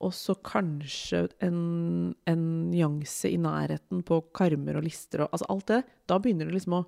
og 0.00 0.10
så 0.16 0.34
kanskje 0.44 1.26
en, 1.44 2.14
en 2.28 2.46
nyanse 2.72 3.28
i 3.30 3.36
nærheten 3.40 4.00
på 4.08 4.22
karmer 4.34 4.80
og 4.80 4.84
lister 4.88 5.22
og 5.26 5.36
altså 5.36 5.46
alt 5.52 5.68
det, 5.70 5.82
da 6.10 6.18
begynner 6.18 6.48
det 6.50 6.56
liksom 6.56 6.80
å 6.80 6.84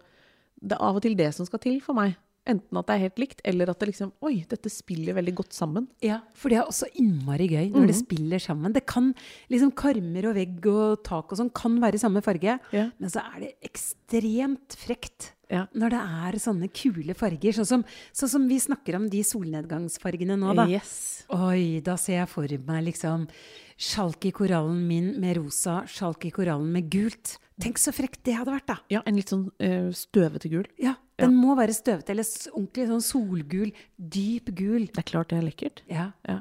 Det 0.57 0.73
er 0.73 0.83
av 0.89 0.97
og 0.97 1.03
til 1.05 1.15
det 1.17 1.29
som 1.37 1.45
skal 1.47 1.61
til 1.61 1.79
for 1.85 1.93
meg. 1.95 2.17
Enten 2.47 2.79
at 2.79 2.89
det 2.89 2.97
er 2.97 3.05
helt 3.07 3.21
likt, 3.21 3.41
eller 3.45 3.71
at 3.73 3.81
det 3.83 3.91
liksom 3.91 4.13
Oi, 4.27 4.35
dette 4.49 4.71
spiller 4.73 5.17
veldig 5.17 5.35
godt 5.43 5.57
sammen. 5.57 5.89
Ja, 6.05 6.21
For 6.39 6.53
det 6.53 6.61
er 6.61 6.69
også 6.71 6.89
innmari 7.01 7.49
gøy 7.51 7.71
når 7.73 7.85
mm. 7.85 7.89
det 7.91 7.99
spiller 7.99 8.43
sammen. 8.43 8.75
Det 8.77 8.85
kan 8.89 9.13
liksom 9.53 9.75
Karmer 9.77 10.31
og 10.31 10.37
vegg 10.39 10.69
og 10.71 11.03
tak 11.07 11.33
og 11.33 11.41
sånn 11.41 11.53
kan 11.57 11.79
være 11.83 11.99
i 11.99 12.03
samme 12.03 12.23
farge, 12.25 12.59
Ja. 12.73 12.89
men 12.99 13.13
så 13.13 13.25
er 13.35 13.47
det 13.47 13.55
ekstremt 13.67 14.79
frekt 14.79 15.33
Ja. 15.53 15.67
når 15.79 15.95
det 15.95 16.01
er 16.03 16.39
sånne 16.43 16.69
kule 16.75 17.15
farger. 17.15 17.55
Sånn 17.55 17.69
som, 17.69 17.85
sånn 18.17 18.33
som 18.33 18.49
vi 18.51 18.59
snakker 18.63 18.99
om 18.99 19.07
de 19.13 19.23
solnedgangsfargene 19.27 20.39
nå, 20.41 20.57
da. 20.59 20.67
Yes. 20.71 21.27
Oi, 21.35 21.81
da 21.87 21.97
ser 22.01 22.23
jeg 22.23 22.33
for 22.33 22.59
meg 22.67 22.87
liksom 22.89 23.29
sjalk 23.77 24.25
i 24.25 24.33
korallen 24.35 24.79
min 24.89 25.13
med 25.21 25.37
rosa, 25.39 25.83
sjalk 25.91 26.25
i 26.27 26.33
korallen 26.35 26.71
med 26.73 26.89
gult. 26.93 27.37
Tenk 27.61 27.79
så 27.81 27.93
frekt 27.95 28.23
det 28.29 28.35
hadde 28.37 28.53
vært, 28.53 28.67
da. 28.69 28.77
Ja, 28.93 29.01
en 29.09 29.17
litt 29.17 29.33
sånn 29.33 29.47
uh, 29.63 29.89
støvete 29.97 30.51
gul. 30.53 30.67
Ja, 30.81 30.95
den 31.21 31.37
må 31.39 31.55
være 31.57 31.73
støvete 31.77 32.13
eller 32.13 32.27
ordentlig 32.51 32.89
sånn 32.91 33.05
solgul, 33.05 33.71
dyp 33.97 34.51
gul. 34.57 34.85
Det 34.91 35.01
er 35.01 35.09
klart 35.09 35.33
det 35.33 35.39
er 35.39 35.47
lekkert. 35.47 35.81
Ja. 35.89 36.11
Ja. 36.29 36.41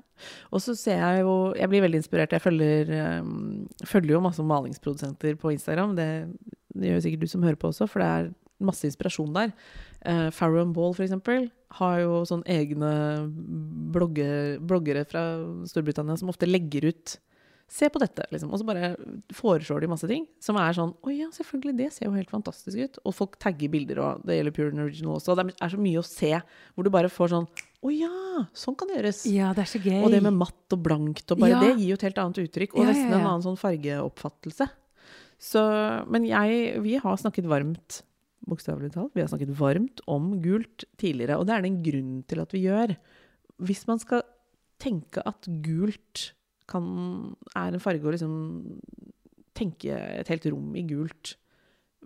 Og 0.52 0.64
så 0.64 0.76
ser 0.80 1.00
jeg 1.00 1.24
jo 1.26 1.54
Jeg 1.56 1.72
blir 1.72 1.84
veldig 1.84 2.02
inspirert. 2.02 2.36
Jeg 2.36 2.44
følger, 2.44 2.92
um, 3.24 3.68
følger 3.88 4.18
jo 4.18 4.24
masse 4.24 4.44
malingsprodusenter 4.44 5.40
på 5.40 5.54
Instagram. 5.56 5.96
Det, 5.96 6.10
det 6.76 6.92
gjør 6.92 7.06
sikkert 7.08 7.24
du 7.24 7.32
som 7.32 7.48
hører 7.48 7.60
på 7.60 7.72
også, 7.72 7.88
for 7.92 8.04
det 8.04 8.10
er 8.12 8.34
masse 8.60 8.88
inspirasjon 8.88 9.34
der. 9.36 9.54
Uh, 10.06 10.30
Farrow 10.32 10.66
Ball, 10.72 10.94
for 10.94 11.04
eksempel, 11.06 11.50
har 11.80 12.00
jo 12.00 12.24
sånne 12.30 12.48
egne 12.48 12.92
blogger, 13.92 14.60
bloggere 14.64 15.06
fra 15.10 15.24
Storbritannia 15.68 16.18
som 16.20 16.32
ofte 16.32 16.50
legger 16.50 16.92
ut 16.92 17.18
Se 17.66 17.88
på 17.90 17.98
dette, 17.98 18.22
liksom. 18.30 18.52
Og 18.54 18.60
så 18.62 18.66
bare 18.68 18.92
foreslår 19.34 19.82
de 19.82 19.88
masse 19.90 20.06
ting 20.10 20.28
som 20.44 20.58
er 20.62 20.76
sånn 20.78 20.92
Å 21.02 21.14
ja, 21.14 21.32
selvfølgelig, 21.34 21.74
det 21.80 21.88
ser 21.96 22.06
jo 22.06 22.14
helt 22.14 22.30
fantastisk 22.30 22.78
ut. 22.78 23.00
Og 23.02 23.16
folk 23.18 23.40
tagger 23.42 23.72
bilder, 23.74 24.02
og 24.04 24.28
det 24.28 24.38
gjelder 24.38 24.54
Pure 24.54 24.74
and 24.74 24.84
Original 24.84 25.18
også. 25.18 25.34
Det 25.40 25.48
er 25.58 25.74
så 25.74 25.80
mye 25.82 26.02
å 26.02 26.06
se 26.06 26.30
hvor 26.38 26.86
du 26.86 26.92
bare 26.94 27.10
får 27.10 27.34
sånn 27.34 27.48
Å 27.86 27.94
ja, 27.94 28.46
sånn 28.54 28.78
kan 28.78 28.90
det 28.90 29.00
gjøres. 29.00 29.24
Ja, 29.34 29.50
det 29.58 29.66
er 29.66 29.72
så 29.74 29.82
gøy. 29.82 29.98
Og 30.04 30.14
det 30.14 30.22
med 30.26 30.38
matt 30.38 30.78
og 30.78 30.84
blankt 30.86 31.34
og 31.34 31.42
bare 31.42 31.56
Ja. 31.56 31.60
det 31.66 31.74
gir 31.80 31.96
jo 31.96 31.98
et 31.98 32.06
helt 32.06 32.22
annet 32.22 32.44
uttrykk. 32.46 32.78
Og 32.78 32.86
Ja, 32.86 32.92
nesten 32.92 33.14
en 33.14 33.26
annen 33.26 33.46
sånn 33.46 33.58
fargeoppfattelse. 33.58 34.70
Så 35.42 35.62
Men 36.08 36.26
jeg 36.30 36.82
Vi 36.86 36.98
har 37.02 37.18
snakket 37.18 37.50
varmt, 37.50 38.04
bokstavelig 38.46 38.92
talt, 38.94 39.14
vi 39.16 39.22
har 39.24 39.30
snakket 39.32 39.54
varmt 39.58 40.02
om 40.12 40.42
gult 40.44 40.84
tidligere. 41.02 41.38
Og 41.40 41.48
det 41.48 41.56
er 41.56 41.62
det 41.66 41.72
en 41.72 41.84
grunn 41.86 42.12
til 42.30 42.40
at 42.44 42.52
vi 42.54 42.66
gjør. 42.68 42.96
Hvis 43.64 43.86
man 43.88 44.00
skal 44.04 44.22
tenke 44.82 45.24
at 45.26 45.48
gult 45.64 46.34
kan, 46.68 47.36
er 47.56 47.74
en 47.78 47.80
farge 47.84 48.04
å 48.06 48.12
liksom 48.14 48.36
tenke 49.56 49.96
et 50.20 50.28
helt 50.34 50.46
rom 50.52 50.74
i 50.76 50.84
gult, 50.90 51.36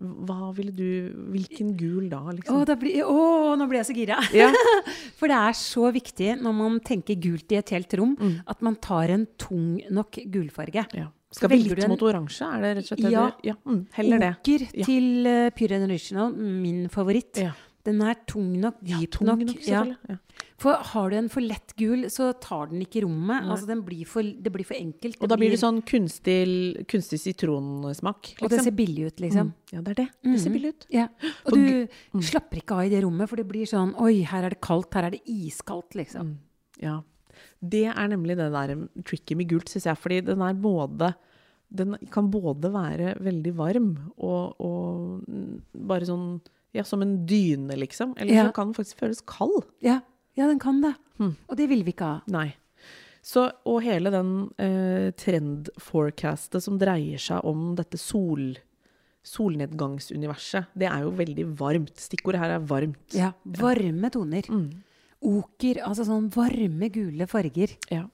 hva 0.00 0.48
ville 0.56 0.72
du 0.72 1.12
Hvilken 1.34 1.74
gul 1.76 2.06
da, 2.08 2.22
Å, 2.24 2.32
liksom? 2.32 2.60
da 2.64 2.76
blir, 2.80 3.02
å, 3.04 3.52
nå 3.60 3.66
blir 3.68 3.82
jeg 3.82 3.88
så 3.90 3.96
gira. 3.98 4.16
Ja. 4.32 4.46
For 5.20 5.28
det 5.28 5.36
er 5.36 5.56
så 5.58 5.90
viktig 5.92 6.38
når 6.40 6.54
man 6.56 6.78
tenker 6.80 7.18
gult 7.20 7.52
i 7.52 7.58
et 7.60 7.72
helt 7.74 7.92
rom, 8.00 8.14
Mm. 8.16 8.38
at 8.48 8.62
man 8.64 8.78
tar 8.80 9.12
en 9.12 9.26
tung 9.36 9.76
nok 9.92 10.16
gulfarge. 10.32 10.86
ja. 10.96 11.10
Skal 11.32 11.48
vi 11.48 11.56
litt 11.62 11.78
en- 11.84 11.90
mot 11.90 12.00
oransje? 12.02 12.42
Er 12.42 12.60
det 12.60 12.76
rett 12.76 12.92
og 12.92 12.98
slett 12.98 13.02
det 13.06 13.12
Ja. 13.12 13.30
du 13.30 13.48
Ja, 13.48 13.54
mm, 13.64 13.86
heller 13.92 14.18
det. 14.18 14.36
Oker 14.40 14.68
Ja. 14.74 14.84
til 14.84 15.26
uh, 15.26 15.50
Pure 15.50 15.76
and 15.76 16.36
min 16.62 16.88
favoritt. 16.88 17.36
Ja. 17.36 17.52
Den 17.82 18.02
er 18.02 18.14
tung 18.26 18.60
nok, 18.60 18.78
dyp 18.82 19.00
ja, 19.00 19.06
tung 19.10 19.26
nok. 19.26 19.38
nok, 19.38 19.96
ja. 20.08 20.16
For 20.58 20.74
har 20.74 21.08
du 21.10 21.16
en 21.16 21.28
for 21.30 21.40
lett 21.40 21.72
gul, 21.78 22.04
så 22.10 22.38
tar 22.38 22.66
den 22.66 22.82
ikke 22.82 23.00
rommet. 23.02 23.42
Nei. 23.42 23.50
Altså 23.50 23.66
den 23.66 23.80
blir 23.82 24.04
for, 24.06 24.22
det 24.22 24.52
blir 24.52 24.66
for 24.66 24.74
enkelt. 24.74 25.16
Og 25.22 25.28
da 25.30 25.36
blir 25.36 25.48
det 25.48 25.60
sånn 25.60 25.80
kunstig, 25.82 26.86
kunstig 26.86 27.18
sitronsmak. 27.20 28.34
Og 28.42 28.50
det 28.50 28.60
ser 28.62 28.72
billig 28.72 29.06
ut, 29.06 29.16
liksom. 29.20 29.46
Mm. 29.48 29.54
Ja, 29.72 29.80
det 29.80 29.88
er 29.98 30.04
det. 30.04 30.08
Det 30.22 30.40
ser 30.40 30.50
Mhm. 30.50 30.54
billig 30.58 30.68
ut. 30.74 30.86
Ja. 30.90 31.08
Og 31.46 31.52
Og 31.52 31.54
du 31.54 31.88
Mm. 32.12 32.20
slapper 32.22 32.60
ikke 32.60 32.72
av 32.76 32.84
i 32.84 32.88
det 32.90 33.02
rommet, 33.02 33.28
for 33.30 33.36
det 33.36 33.48
blir 33.48 33.64
sånn 33.66 33.94
Oi, 33.98 34.22
her 34.24 34.44
er 34.44 34.50
det 34.50 34.60
kaldt, 34.60 34.92
her 34.92 35.04
er 35.04 35.10
det 35.12 35.22
iskaldt, 35.26 35.94
liksom. 35.94 36.20
Mm. 36.22 36.36
Ja. 36.82 37.02
Det 37.60 37.84
er 37.90 38.08
nemlig 38.12 38.36
det 38.38 38.50
der 38.52 38.74
tricky 39.04 39.36
med 39.36 39.48
gult, 39.50 39.68
syns 39.72 39.86
jeg. 39.90 39.98
Fordi 39.98 40.20
den 40.26 40.40
er 40.42 40.54
både 40.54 41.14
Den 41.72 41.94
kan 42.10 42.30
både 42.30 42.72
være 42.74 43.12
veldig 43.22 43.52
varm 43.54 43.90
og, 44.18 44.56
og 44.58 45.20
bare 45.74 46.08
sånn 46.08 46.40
Ja, 46.74 46.82
som 46.86 47.02
en 47.02 47.26
dyne, 47.26 47.74
liksom. 47.78 48.14
Eller 48.16 48.32
Ja. 48.34 48.46
så 48.46 48.52
kan 48.54 48.68
den 48.70 48.74
faktisk 48.74 48.98
føles 49.02 49.20
kald. 49.26 49.64
Ja, 49.82 50.00
ja 50.38 50.46
den 50.46 50.58
kan 50.62 50.80
det. 50.80 50.94
Hmm. 51.18 51.36
Og 51.48 51.56
det 51.56 51.68
vil 51.68 51.82
vi 51.82 51.90
ikke 51.92 52.06
ha. 52.06 52.20
Nei. 52.30 52.54
Så, 53.22 53.50
og 53.66 53.82
hele 53.82 54.10
den 54.14 54.30
eh, 54.56 55.10
trend-forecastet 55.18 56.62
som 56.62 56.78
dreier 56.80 57.18
seg 57.20 57.44
om 57.44 57.74
dette 57.76 57.98
sol, 57.98 58.54
solnedgangsuniverset, 59.26 60.70
det 60.78 60.88
er 60.88 61.02
jo 61.04 61.10
veldig 61.18 61.46
varmt. 61.58 61.96
Stikkordet 62.00 62.40
her 62.42 62.54
er 62.56 62.64
varmt. 62.70 63.14
Ja, 63.16 63.32
Varme 63.60 64.10
toner. 64.14 64.46
Mm. 64.48 64.82
Oker, 65.20 65.82
altså 65.84 66.06
sånn 66.08 66.30
varme, 66.32 66.88
gule 66.92 67.26
farger. 67.28 67.74
Ja. 67.92 68.06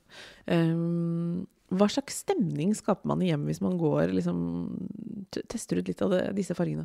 Um, 0.50 1.44
hva 1.74 1.88
slags 1.90 2.20
stemning 2.22 2.72
skaper 2.78 3.08
man 3.10 3.22
i 3.24 3.28
hjemmet 3.32 3.50
hvis 3.50 3.62
man 3.62 3.74
går 3.78 4.12
liksom 4.14 4.38
tester 5.50 5.80
ut 5.80 5.88
litt 5.90 6.02
av 6.04 6.12
det, 6.14 6.20
disse 6.36 6.54
fargene? 6.54 6.84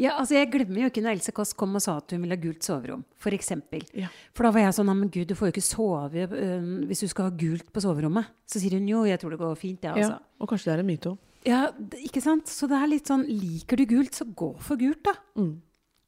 Ja, 0.00 0.14
altså 0.16 0.38
Jeg 0.38 0.48
glemmer 0.54 0.84
jo 0.84 0.88
ikke 0.88 1.02
når 1.04 1.18
Else 1.18 1.34
Kåss 1.36 1.52
kom 1.58 1.76
og 1.76 1.84
sa 1.84 1.98
at 2.00 2.14
hun 2.14 2.24
ville 2.24 2.36
ha 2.36 2.40
gult 2.40 2.64
soverom, 2.64 3.02
f.eks. 3.20 3.52
Ja. 3.98 4.08
For 4.32 4.48
da 4.48 4.52
var 4.54 4.64
jeg 4.64 4.76
sånn 4.78 4.92
men 4.92 5.10
gud, 5.12 5.28
du 5.28 5.36
får 5.36 5.50
jo 5.50 5.54
ikke 5.56 5.66
sove 5.66 6.24
øh, 6.28 6.70
hvis 6.88 7.04
du 7.04 7.10
skal 7.12 7.28
ha 7.28 7.34
gult 7.42 7.68
på 7.72 7.84
soverommet. 7.84 8.32
Så 8.48 8.62
sier 8.62 8.78
hun 8.78 8.88
jo, 8.88 9.04
jeg 9.08 9.20
tror 9.20 9.34
det 9.34 9.42
går 9.42 9.60
fint, 9.60 9.84
jeg, 9.84 10.00
Ja, 10.00 10.08
altså. 10.08 10.24
og 10.40 10.52
kanskje 10.52 10.70
det 10.70 10.74
er 10.76 10.84
en 10.84 10.90
myte 10.92 11.12
òg. 11.12 11.20
Ja, 11.48 11.60
ikke 11.98 12.22
sant? 12.22 12.48
Så 12.48 12.68
det 12.70 12.78
er 12.78 12.86
litt 12.86 13.08
sånn 13.10 13.24
Liker 13.26 13.80
du 13.80 13.84
gult, 13.90 14.14
så 14.16 14.24
gå 14.28 14.52
for 14.62 14.80
gult, 14.80 15.02
da. 15.08 15.16
Mm. 15.36 15.54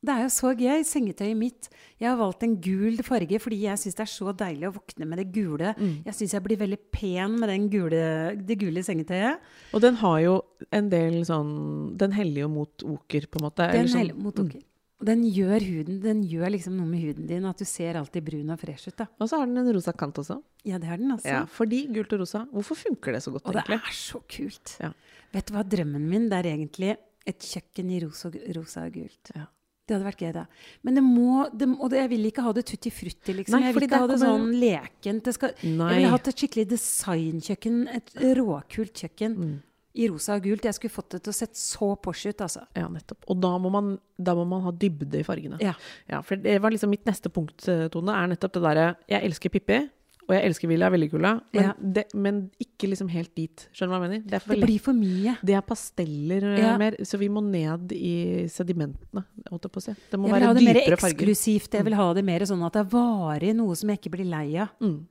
Det 0.05 0.13
er 0.15 0.23
jo 0.27 0.31
så 0.35 0.51
gøy. 0.59 0.83
Sengetøyet 0.85 1.37
mitt. 1.41 1.69
Jeg 2.01 2.11
har 2.11 2.19
valgt 2.21 2.43
en 2.45 2.57
gul 2.61 2.99
farge 3.07 3.39
fordi 3.41 3.63
jeg 3.65 3.81
syns 3.81 3.97
det 3.97 4.05
er 4.05 4.11
så 4.13 4.35
deilig 4.37 4.69
å 4.69 4.75
våkne 4.77 5.07
med 5.09 5.19
det 5.23 5.27
gule. 5.33 5.73
Mm. 5.79 5.95
Jeg 6.05 6.15
syns 6.19 6.35
jeg 6.37 6.45
blir 6.45 6.61
veldig 6.61 6.79
pen 6.93 7.39
med 7.41 7.49
den 7.49 7.71
gule, 7.73 8.03
det 8.45 8.59
gule 8.61 8.83
sengetøyet. 8.85 9.41
Og 9.73 9.81
den 9.85 9.97
har 10.03 10.21
jo 10.21 10.37
en 10.71 10.91
del 10.93 11.23
sånn 11.25 11.97
Den 11.97 12.13
heller 12.13 12.45
jo 12.45 12.49
mot 12.53 12.85
oker, 12.85 13.27
på 13.31 13.41
en 13.41 13.47
måte. 13.49 13.71
Den 13.73 13.87
sånn- 13.89 13.99
heller 14.05 14.15
mot 14.15 14.39
oker. 14.45 14.63
Og 15.01 15.07
den 15.09 15.25
gjør 15.27 15.61
huden 15.61 15.97
Den 16.01 16.23
gjør 16.23 16.53
liksom 16.55 16.77
noe 16.79 16.87
med 16.87 17.01
huden 17.03 17.27
din, 17.27 17.45
at 17.45 17.59
du 17.59 17.65
ser 17.65 17.95
alltid 17.99 18.25
brun 18.25 18.51
og 18.55 18.61
fresh 18.61 18.89
ut. 18.89 18.97
da. 18.97 19.07
Og 19.21 19.29
så 19.29 19.39
har 19.41 19.47
den 19.47 19.59
en 19.59 19.73
rosa 19.75 19.93
kant 19.93 20.15
også. 20.23 20.43
Ja, 20.65 20.79
det 20.79 20.89
har 20.89 20.97
den 20.99 21.11
altså. 21.11 21.27
Ja, 21.29 21.45
fordi 21.47 21.87
gult 21.93 22.13
og 22.13 22.21
rosa. 22.21 22.47
Hvorfor 22.53 22.77
funker 22.77 23.13
det 23.13 23.23
så 23.23 23.33
godt, 23.33 23.47
Og 23.47 23.53
det 23.55 23.65
er 23.69 23.91
så 23.93 24.21
kult. 24.29 24.77
Ja. 24.81 24.93
Vet 25.33 25.47
du 25.47 25.53
hva, 25.55 25.65
drømmen 25.65 26.01
min 26.09 26.29
det 26.29 26.39
er 26.45 26.57
egentlig 26.57 26.97
et 27.27 27.39
kjøkken 27.41 27.91
i 27.91 28.01
rosa, 28.05 28.31
rosa 28.55 28.85
og 28.87 28.93
gult. 28.93 29.31
Ja. 29.35 29.47
Det 29.87 29.93
hadde 29.99 30.07
vært 30.09 30.23
gøy, 30.25 30.33
da. 30.33 30.47
Men 30.83 30.95
det 30.97 31.03
må 31.05 31.43
det, 31.53 31.67
Og 31.79 31.91
det, 31.93 31.99
jeg 32.01 32.09
vil 32.15 32.25
ikke 32.31 32.43
ha 32.47 32.53
det 32.57 32.65
tutti 32.71 32.91
frutti, 32.91 33.35
liksom. 33.37 33.59
Nei, 33.61 33.67
jeg 33.69 33.75
vil 33.77 33.85
ikke 33.85 33.99
ha 34.01 34.07
det 34.09 34.19
sånn 34.23 34.47
lekent. 34.63 35.29
Jeg 35.29 35.69
ville 35.69 36.09
hatt 36.15 36.29
et 36.33 36.41
skikkelig 36.41 36.65
designkjøkken. 36.71 37.77
Et 37.95 38.15
råkult 38.39 38.95
kjøkken 39.05 39.37
Mm. 39.37 39.55
i 39.95 40.09
rosa 40.09 40.35
og 40.35 40.43
gult. 40.43 40.63
Jeg 40.65 40.75
skulle 40.75 40.91
fått 40.91 41.11
det 41.11 41.23
til 41.23 41.31
å 41.31 41.35
se 41.37 41.47
så 41.53 41.91
Porsche 42.01 42.31
ut, 42.33 42.41
altså. 42.41 42.65
Ja, 42.75 42.89
nettopp. 42.89 43.29
Og 43.29 43.41
da 43.41 43.53
må, 43.59 43.71
man, 43.71 43.99
da 44.19 44.35
må 44.35 44.47
man 44.49 44.63
ha 44.63 44.73
dybde 44.73 45.21
i 45.21 45.23
fargene. 45.23 45.61
Ja. 45.61 45.75
Ja, 46.09 46.23
for 46.23 46.37
det 46.37 46.57
var 46.63 46.71
liksom 46.71 46.91
mitt 46.91 47.05
neste 47.05 47.29
punkt, 47.31 47.69
eh, 47.69 47.87
Tone, 47.89 48.11
er 48.11 48.27
nettopp 48.33 48.53
det 48.57 48.63
derre 48.63 48.97
Jeg 49.09 49.23
elsker 49.29 49.51
Pippi, 49.51 49.83
og 50.29 50.35
jeg 50.35 50.45
elsker 50.49 50.69
Villa 50.71 50.89
Vellikula, 50.91 51.33
men, 51.53 51.63
Ja. 51.63 51.73
det, 51.79 52.05
men 52.15 52.51
ikke 52.61 52.89
liksom 52.89 53.09
helt 53.13 53.35
dit. 53.37 53.69
Skjønner 53.73 53.93
du 53.93 53.95
hva 53.95 54.01
jeg 54.01 54.11
mener? 54.11 54.27
Det 54.31 54.41
for 54.43 54.55
Det 54.55 54.67
blir 54.67 54.81
for 54.81 54.93
mye. 54.97 55.37
Det 55.45 55.55
er 55.55 55.61
pasteller 55.63 56.45
eh, 56.55 56.59
Ja. 56.63 56.77
mer, 56.79 56.97
så 57.05 57.19
vi 57.19 57.29
må 57.29 57.43
ned 57.45 57.93
i 57.93 58.15
sedimentene, 58.49 59.25
holdt 59.51 59.63
jeg 59.69 59.73
på 59.73 59.83
å 59.83 59.87
si. 59.89 59.95
Det 60.11 60.19
må 60.21 60.29
være 60.33 60.55
dypere 60.55 60.55
farger. 60.55 60.55
Jeg 60.55 60.55
vil 60.55 60.55
ha 60.55 60.55
det 60.55 60.65
mer 60.65 60.97
farger. 60.97 61.15
eksklusivt. 61.15 61.71
Jeg 61.79 61.85
vil 61.85 61.95
ha 62.01 62.09
det 62.15 62.25
mer 62.25 62.41
sånn 62.41 62.65
at 62.67 62.73
det 62.73 62.81
er 62.87 62.91
varig, 62.97 63.55
noe 63.57 63.75
som 63.77 63.89
jeg 63.91 63.99
ikke 64.01 64.15
blir 64.17 64.31
lei 64.31 64.47
av. 64.57 64.69
Mm. 64.81 65.07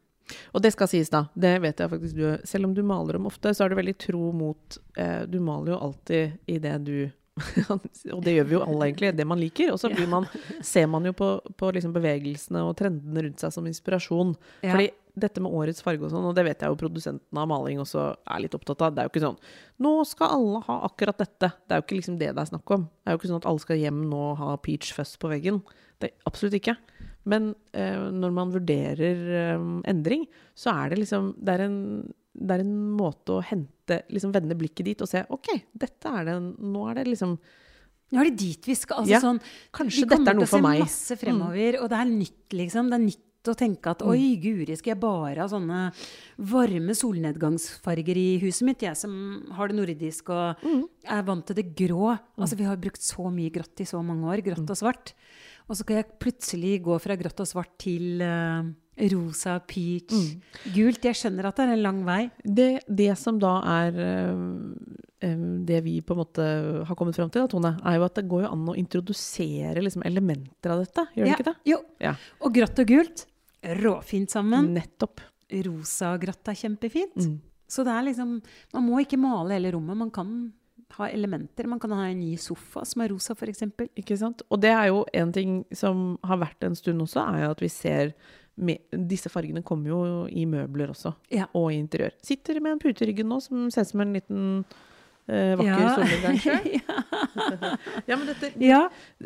Og 0.55 0.61
det 0.63 0.71
skal 0.73 0.87
sies, 0.87 1.09
da. 1.09 1.25
Det 1.35 1.61
vet 1.61 1.77
jeg 1.77 1.89
faktisk 1.91 2.15
du 2.15 2.37
Selv 2.47 2.65
om 2.65 2.73
du 2.73 2.81
maler 2.81 3.13
dem 3.19 3.25
ofte, 3.27 3.51
så 3.53 3.65
er 3.65 3.69
du 3.69 3.75
veldig 3.75 3.97
tro 3.99 4.31
mot 4.31 4.77
eh, 4.95 5.25
Du 5.27 5.39
maler 5.43 5.73
jo 5.73 5.79
alltid 5.83 6.39
i 6.47 6.57
det 6.63 6.77
du 6.85 7.11
Og 8.13 8.21
det 8.23 8.35
gjør 8.37 8.45
vi 8.45 8.53
jo 8.55 8.61
alle, 8.63 8.87
egentlig. 8.87 9.15
Det 9.17 9.25
man 9.27 9.39
liker. 9.41 9.71
Og 9.73 9.79
så 9.81 9.89
blir 9.93 10.07
man, 10.07 10.27
ser 10.61 10.85
man 10.87 11.03
jo 11.03 11.13
på, 11.17 11.29
på 11.57 11.71
liksom 11.73 11.91
bevegelsene 11.95 12.61
og 12.63 12.75
trendene 12.77 13.23
rundt 13.25 13.41
seg 13.41 13.51
som 13.55 13.65
inspirasjon. 13.65 14.35
Ja. 14.61 14.75
Fordi 14.75 14.91
dette 15.13 15.41
med 15.43 15.53
årets 15.53 15.83
farge 15.85 16.01
og 16.07 16.09
sånn, 16.09 16.25
og 16.25 16.33
det 16.33 16.45
vet 16.47 16.63
jeg 16.63 16.73
jo 16.73 16.77
produsenten 16.79 17.37
av 17.37 17.45
maling 17.51 17.81
også 17.81 18.05
er 18.33 18.41
litt 18.41 18.55
opptatt 18.57 18.81
av. 18.81 18.95
Det 18.95 19.03
er 19.03 19.07
jo 19.07 19.13
ikke 19.13 19.25
sånn 19.27 19.37
Nå 19.85 19.91
skal 20.09 20.33
alle 20.39 20.61
ha 20.65 20.77
akkurat 20.87 21.19
dette. 21.21 21.51
Det 21.53 21.75
er 21.75 21.81
jo 21.81 21.85
ikke 21.85 21.99
liksom 21.99 22.17
det 22.21 22.31
det 22.33 22.41
er 22.41 22.49
snakk 22.49 22.73
om. 22.73 22.87
Det 22.89 23.11
er 23.11 23.15
jo 23.15 23.21
ikke 23.21 23.29
sånn 23.29 23.41
at 23.43 23.47
alle 23.51 23.63
skal 23.63 23.81
hjem 23.81 23.99
nå 24.09 24.21
og 24.31 24.39
ha 24.41 24.55
peach 24.63 24.93
fuzz 24.97 25.13
på 25.21 25.29
veggen. 25.29 25.61
Det 26.01 26.09
er 26.09 26.29
absolutt 26.29 26.57
ikke. 26.57 26.75
Men 27.29 27.53
eh, 27.77 27.99
når 28.11 28.33
man 28.35 28.51
vurderer 28.51 29.21
eh, 29.39 29.67
endring, 29.93 30.25
så 30.57 30.73
er 30.73 30.91
det 30.91 31.03
liksom 31.03 31.29
Det 31.39 31.53
er 31.53 31.65
en, 31.69 31.77
det 32.33 32.57
er 32.57 32.63
en 32.65 32.73
måte 32.97 33.37
å 33.37 33.43
hente 33.45 34.01
liksom 34.11 34.33
Vende 34.35 34.57
blikket 34.59 34.89
dit 34.89 35.03
og 35.03 35.07
se 35.07 35.21
OK, 35.31 35.53
dette 35.71 36.09
er 36.09 36.27
det 36.27 36.35
Nå 36.41 36.87
er 36.89 36.99
det 36.99 37.05
liksom 37.13 37.37
Nå 38.13 38.21
er 38.21 38.29
det 38.29 38.37
dit 38.43 38.67
vi 38.69 38.75
skal. 38.77 39.01
Altså, 39.01 39.13
Ja, 39.13 39.21
sånn, 39.23 39.39
kanskje 39.73 40.03
vi 40.03 40.09
dette 40.11 40.33
er 40.33 40.37
noe 40.37 40.45
for 40.49 40.61
meg. 40.61 40.83
Vi 40.83 40.83
kommer 40.83 40.91
til 40.91 40.91
å. 40.91 40.91
Mm. 40.91 40.91
se 40.91 41.13
masse 41.13 41.15
fremover, 41.17 41.77
og 41.81 41.87
det 41.89 41.97
er 41.97 42.09
nytt, 42.11 42.55
liksom. 42.59 42.91
Det 42.91 42.97
er 42.99 43.01
nytt 43.07 43.23
å 43.51 43.57
tenke 43.57 43.91
at 43.91 44.01
oi, 44.07 44.37
guri, 44.39 44.75
skal 44.77 44.93
jeg 44.93 44.99
bare 45.01 45.41
ha 45.43 45.47
sånne 45.51 45.79
varme 46.39 46.93
solnedgangsfarger 46.95 48.15
i 48.19 48.27
huset 48.43 48.65
mitt? 48.67 48.81
Jeg 48.85 48.95
som 48.95 49.13
har 49.57 49.67
det 49.67 49.75
nordisk 49.77 50.29
og 50.29 50.55
Mm. 50.63 50.83
er 51.09 51.23
vant 51.23 51.45
til 51.45 51.55
det 51.55 51.75
grå. 51.75 52.17
Altså, 52.37 52.55
vi 52.55 52.63
har 52.63 52.77
brukt 52.77 53.01
så 53.01 53.29
mye 53.31 53.51
grått 53.51 53.79
i 53.81 53.85
så 53.85 54.01
mange 54.03 54.23
år. 54.23 54.39
Mm. 54.41 54.45
Grått 54.45 54.69
og 54.69 54.77
svart. 54.77 55.13
Og 55.69 55.75
så 55.75 55.85
kan 55.85 55.97
jeg 55.97 56.19
plutselig 56.19 56.81
gå 56.83 56.99
fra 57.01 57.15
grått 57.15 57.39
og 57.39 57.47
svart 57.47 57.77
til 57.79 58.21
uh, 58.21 58.63
rosa, 59.11 59.59
peach, 59.65 60.11
Mm. 60.11 60.41
gult. 60.75 61.01
Jeg 61.03 61.15
skjønner 61.15 61.45
at 61.45 61.55
det 61.55 61.63
er 61.69 61.73
en 61.73 61.81
lang 61.83 62.03
vei. 62.05 62.31
Det, 62.43 62.83
det 62.87 63.17
som 63.17 63.39
da 63.39 63.61
er 63.63 63.93
eh, 63.97 65.35
det 65.65 65.83
vi 65.85 66.01
på 66.01 66.11
en 66.13 66.19
måte 66.19 66.85
har 66.85 66.95
kommet 66.99 67.15
fram 67.15 67.29
til, 67.31 67.41
da, 67.41 67.47
Tone, 67.47 67.79
er 67.83 67.95
jo 67.97 68.03
at 68.03 68.15
det 68.15 68.27
går 68.27 68.43
jo 68.43 68.51
an 68.51 68.65
å 68.67 68.75
introdusere 68.77 69.81
liksom 69.81 70.03
elementer 70.05 70.69
av 70.75 70.83
dette. 70.83 71.07
Gjør 71.15 71.23
det 71.23 71.31
Ja, 71.31 71.37
ikke 71.37 71.47
det? 71.49 71.55
Jo. 71.71 71.77
Ja. 72.03 72.15
Og 72.41 72.53
grått 72.53 72.79
og 72.83 72.87
gult, 72.91 73.25
råfint 73.63 74.29
sammen. 74.33 74.73
Nettopp. 74.75 75.21
Rosa 75.65 76.13
og 76.15 76.23
grått 76.23 76.49
er 76.49 76.57
kjempefint. 76.57 77.15
Mm. 77.19 77.39
Så 77.69 77.83
det 77.85 77.93
er 77.93 78.05
liksom 78.07 78.41
Man 78.73 78.85
må 78.87 78.99
ikke 79.03 79.19
male 79.21 79.53
hele 79.57 79.71
rommet. 79.75 79.97
Man 79.97 80.11
kan 80.11 80.31
ha 80.97 81.07
elementer. 81.09 81.65
Man 81.67 81.79
kan 81.81 81.91
ha 81.91 82.05
en 82.09 82.19
ny 82.19 82.35
sofa 82.37 82.83
som 82.85 83.01
er 83.01 83.09
rosa, 83.09 83.33
f.eks. 83.33 83.63
Ikke 83.97 84.17
sant? 84.17 84.43
Og 84.53 84.61
det 84.61 84.69
er 84.69 84.87
jo 84.91 85.03
en 85.13 85.31
ting 85.33 85.63
som 85.73 86.17
har 86.23 86.37
vært 86.41 86.63
en 86.67 86.75
stund 86.77 87.01
også, 87.01 87.23
er 87.33 87.45
jo 87.47 87.51
at 87.55 87.61
vi 87.63 87.69
ser 87.73 88.13
med, 88.61 88.77
Disse 89.09 89.31
fargene 89.33 89.63
kommer 89.65 89.89
jo 89.89 90.01
i 90.29 90.45
møbler 90.45 90.91
også, 90.93 91.15
Ja. 91.33 91.47
og 91.57 91.71
i 91.73 91.79
interiør. 91.81 92.13
Sitter 92.21 92.59
med 92.61 92.73
en 92.75 92.79
pute 92.83 93.01
i 93.01 93.07
ryggen 93.09 93.29
nå 93.31 93.39
som 93.41 93.71
ser 93.73 93.81
ut 93.87 93.87
som 93.89 94.01
en 94.01 94.13
liten 94.13 94.65
eh, 95.27 95.53
vakker 95.59 95.83
Ja. 95.83 95.91
solnedgang 95.97 96.39
sjøl. 96.45 96.67
ja, 98.09 98.15
men 98.17 98.25
dette, 98.31 98.51
Ja. 98.63 98.81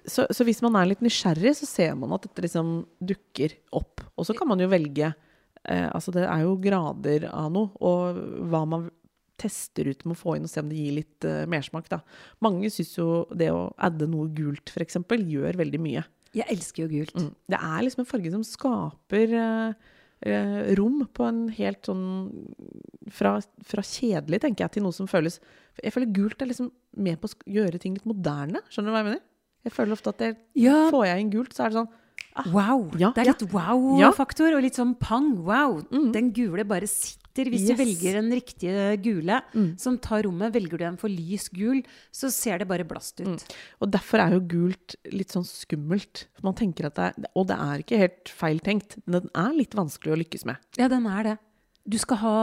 så, 0.06 0.27
så 0.32 0.46
hvis 0.48 0.62
man 0.66 0.75
er 0.80 0.89
litt 0.92 1.01
nysgjerrig, 1.06 1.56
så 1.60 1.68
ser 1.70 1.96
man 2.00 2.13
at 2.18 2.27
dette 2.27 2.46
liksom 2.46 2.75
dukker 3.00 3.56
opp. 3.77 4.04
Og 4.18 4.27
så 4.27 4.36
kan 4.38 4.48
man 4.50 4.60
jo 4.63 4.70
velge 4.72 5.10
eh, 5.63 5.88
Altså 5.92 6.13
det 6.16 6.24
er 6.27 6.46
jo 6.46 6.56
grader 6.63 7.27
av 7.32 7.51
noe, 7.54 7.72
og 7.82 8.22
hva 8.51 8.63
man 8.70 8.89
tester 9.38 9.86
ut 9.92 10.00
med 10.08 10.16
å 10.16 10.18
få 10.18 10.34
inn 10.38 10.48
og 10.48 10.50
se 10.50 10.62
om 10.63 10.70
det 10.72 10.80
gir 10.80 10.96
litt 10.98 11.25
eh, 11.30 11.44
mersmak, 11.50 11.86
da. 11.94 12.00
Mange 12.42 12.72
syns 12.74 12.96
jo 12.98 13.25
det 13.38 13.51
å 13.54 13.68
adde 13.77 14.08
noe 14.10 14.32
gult, 14.34 14.72
f.eks., 14.74 14.98
gjør 15.13 15.60
veldig 15.60 15.82
mye. 15.84 16.01
Jeg 16.38 16.50
elsker 16.54 16.84
jo 16.86 16.89
gult. 16.96 17.13
Mm. 17.22 17.30
Det 17.54 17.60
er 17.62 17.84
liksom 17.86 18.01
en 18.04 18.10
farge 18.10 18.32
som 18.34 18.42
skaper 18.46 19.36
eh, 19.38 19.94
eh, 20.25 20.74
rom 20.79 21.03
på 21.13 21.27
en 21.27 21.47
helt 21.53 21.86
sånn 21.86 22.05
fra, 23.13 23.36
fra 23.63 23.83
kjedelig, 23.86 24.41
tenker 24.43 24.65
jeg, 24.65 24.71
til 24.77 24.83
noe 24.88 24.95
som 24.95 25.07
føles 25.07 25.39
Jeg 25.83 25.93
føler 25.93 26.09
gult 26.15 26.41
er 26.41 26.50
liksom 26.50 26.71
med 26.97 27.19
på 27.21 27.29
å 27.29 27.38
gjøre 27.59 27.79
ting 27.79 27.93
litt 27.93 28.05
moderne. 28.09 28.63
Skjønner 28.71 28.89
du 28.89 28.95
hva 28.95 29.03
jeg 29.03 29.09
mener? 29.12 29.24
Jeg 29.67 29.74
føler 29.75 29.93
ofte 29.97 30.09
at 30.09 30.17
det, 30.24 30.38
Ja. 30.55 30.89
får 30.89 31.05
jeg 31.05 31.21
inn 31.21 31.31
gult, 31.31 31.53
så 31.53 31.65
er 31.65 31.69
det 31.69 31.81
sånn 31.83 31.93
Wow! 32.53 32.91
Ja, 33.01 33.12
det 33.15 33.24
er 33.24 33.31
litt 33.31 33.51
wow-faktor, 33.51 34.53
og 34.53 34.62
litt 34.62 34.75
sånn 34.77 34.93
pang. 35.00 35.31
Wow! 35.45 35.79
Den 36.13 36.31
gule 36.33 36.63
bare 36.69 36.86
sitter. 36.89 37.26
Hvis 37.46 37.62
Yes. 37.70 37.77
du 37.77 37.84
velger 37.84 38.13
den 38.22 38.32
riktige 38.32 38.98
gule 39.03 39.41
som 39.77 39.98
tar 39.98 40.24
rommet, 40.24 40.51
velger 40.53 40.77
du 40.77 40.84
en 40.86 40.98
for 40.98 41.08
lys 41.08 41.50
gul, 41.50 41.84
så 42.12 42.32
ser 42.32 42.58
det 42.60 42.67
bare 42.67 42.84
blast 42.84 43.20
ut. 43.22 43.44
Og 43.82 43.91
derfor 43.91 44.20
er 44.20 44.32
jo 44.34 44.39
gult 44.39 44.96
litt 45.12 45.29
sånn 45.29 45.46
skummelt. 45.46 46.25
Man 46.44 46.53
tenker 46.56 46.86
at 46.88 46.96
det 46.96 47.03
er, 47.03 47.29
og 47.36 47.48
det 47.48 47.58
er 47.60 47.77
ikke 47.84 47.98
helt 48.01 48.29
feil 48.29 48.60
tenkt. 48.60 48.98
men 49.06 49.22
Den 49.22 49.29
er 49.36 49.53
litt 49.53 49.72
vanskelig 49.75 50.13
å 50.15 50.17
lykkes 50.24 50.46
med. 50.46 50.58
Ja, 50.77 50.88
den 50.88 51.06
er 51.06 51.24
det. 51.24 51.38
Du 51.88 51.96
skal 51.98 52.17
ha 52.20 52.36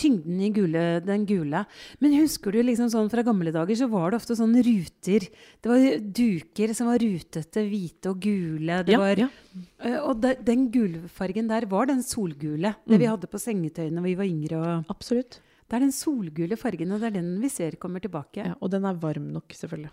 tyngden 0.00 0.40
i 0.40 0.48
gule, 0.56 0.82
den 1.04 1.26
gule. 1.28 1.64
Men 2.00 2.14
husker 2.16 2.52
du 2.56 2.62
liksom 2.64 2.88
sånn 2.92 3.10
fra 3.12 3.22
gamle 3.26 3.52
dager, 3.52 3.76
så 3.76 3.88
var 3.92 4.10
det 4.14 4.20
ofte 4.22 4.36
sånne 4.38 4.62
ruter. 4.64 5.26
Det 5.60 5.68
var 5.68 5.84
duker 6.20 6.72
som 6.74 6.88
var 6.88 6.98
rutete, 7.02 7.66
hvite 7.68 8.10
og 8.14 8.20
gule. 8.24 8.80
Det 8.88 8.96
Ja, 8.96 8.98
var, 9.02 9.16
ja. 9.26 9.28
Eh, 9.84 9.98
Og 10.00 10.20
de, 10.22 10.34
den 10.42 10.70
gulfargen 10.72 11.48
der 11.52 11.66
var 11.68 11.86
den 11.92 12.02
solgule. 12.02 12.74
Det 12.88 12.98
vi 12.98 13.06
hadde 13.10 13.28
på 13.30 13.38
sengetøyene 13.38 14.00
da 14.00 14.06
vi 14.08 14.14
var 14.16 14.24
yngre. 14.30 14.56
Og 14.64 14.84
Absolutt. 14.96 15.40
det 15.68 15.76
er 15.76 15.84
den 15.84 15.92
solgule 15.92 16.56
fargen, 16.56 16.92
og 16.92 17.00
det 17.00 17.12
er 17.12 17.18
den 17.20 17.34
vi 17.40 17.48
ser 17.52 17.76
kommer 17.76 18.00
tilbake. 18.00 18.42
Ja, 18.46 18.54
og 18.60 18.70
den 18.72 18.84
er 18.88 18.94
varm 18.94 19.28
nok, 19.36 19.52
selvfølgelig. 19.52 19.92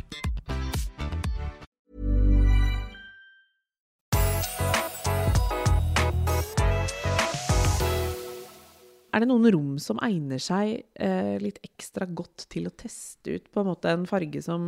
Er 9.13 9.19
det 9.23 9.27
noen 9.27 9.47
rom 9.51 9.71
som 9.83 9.99
egner 10.05 10.39
seg 10.39 10.85
eh, 10.95 11.35
litt 11.43 11.57
ekstra 11.67 12.05
godt 12.07 12.45
til 12.53 12.69
å 12.69 12.71
teste 12.79 13.35
ut 13.35 13.49
på 13.51 13.59
en 13.63 13.67
måte 13.67 13.91
en 13.91 14.05
farge 14.07 14.39
som, 14.45 14.63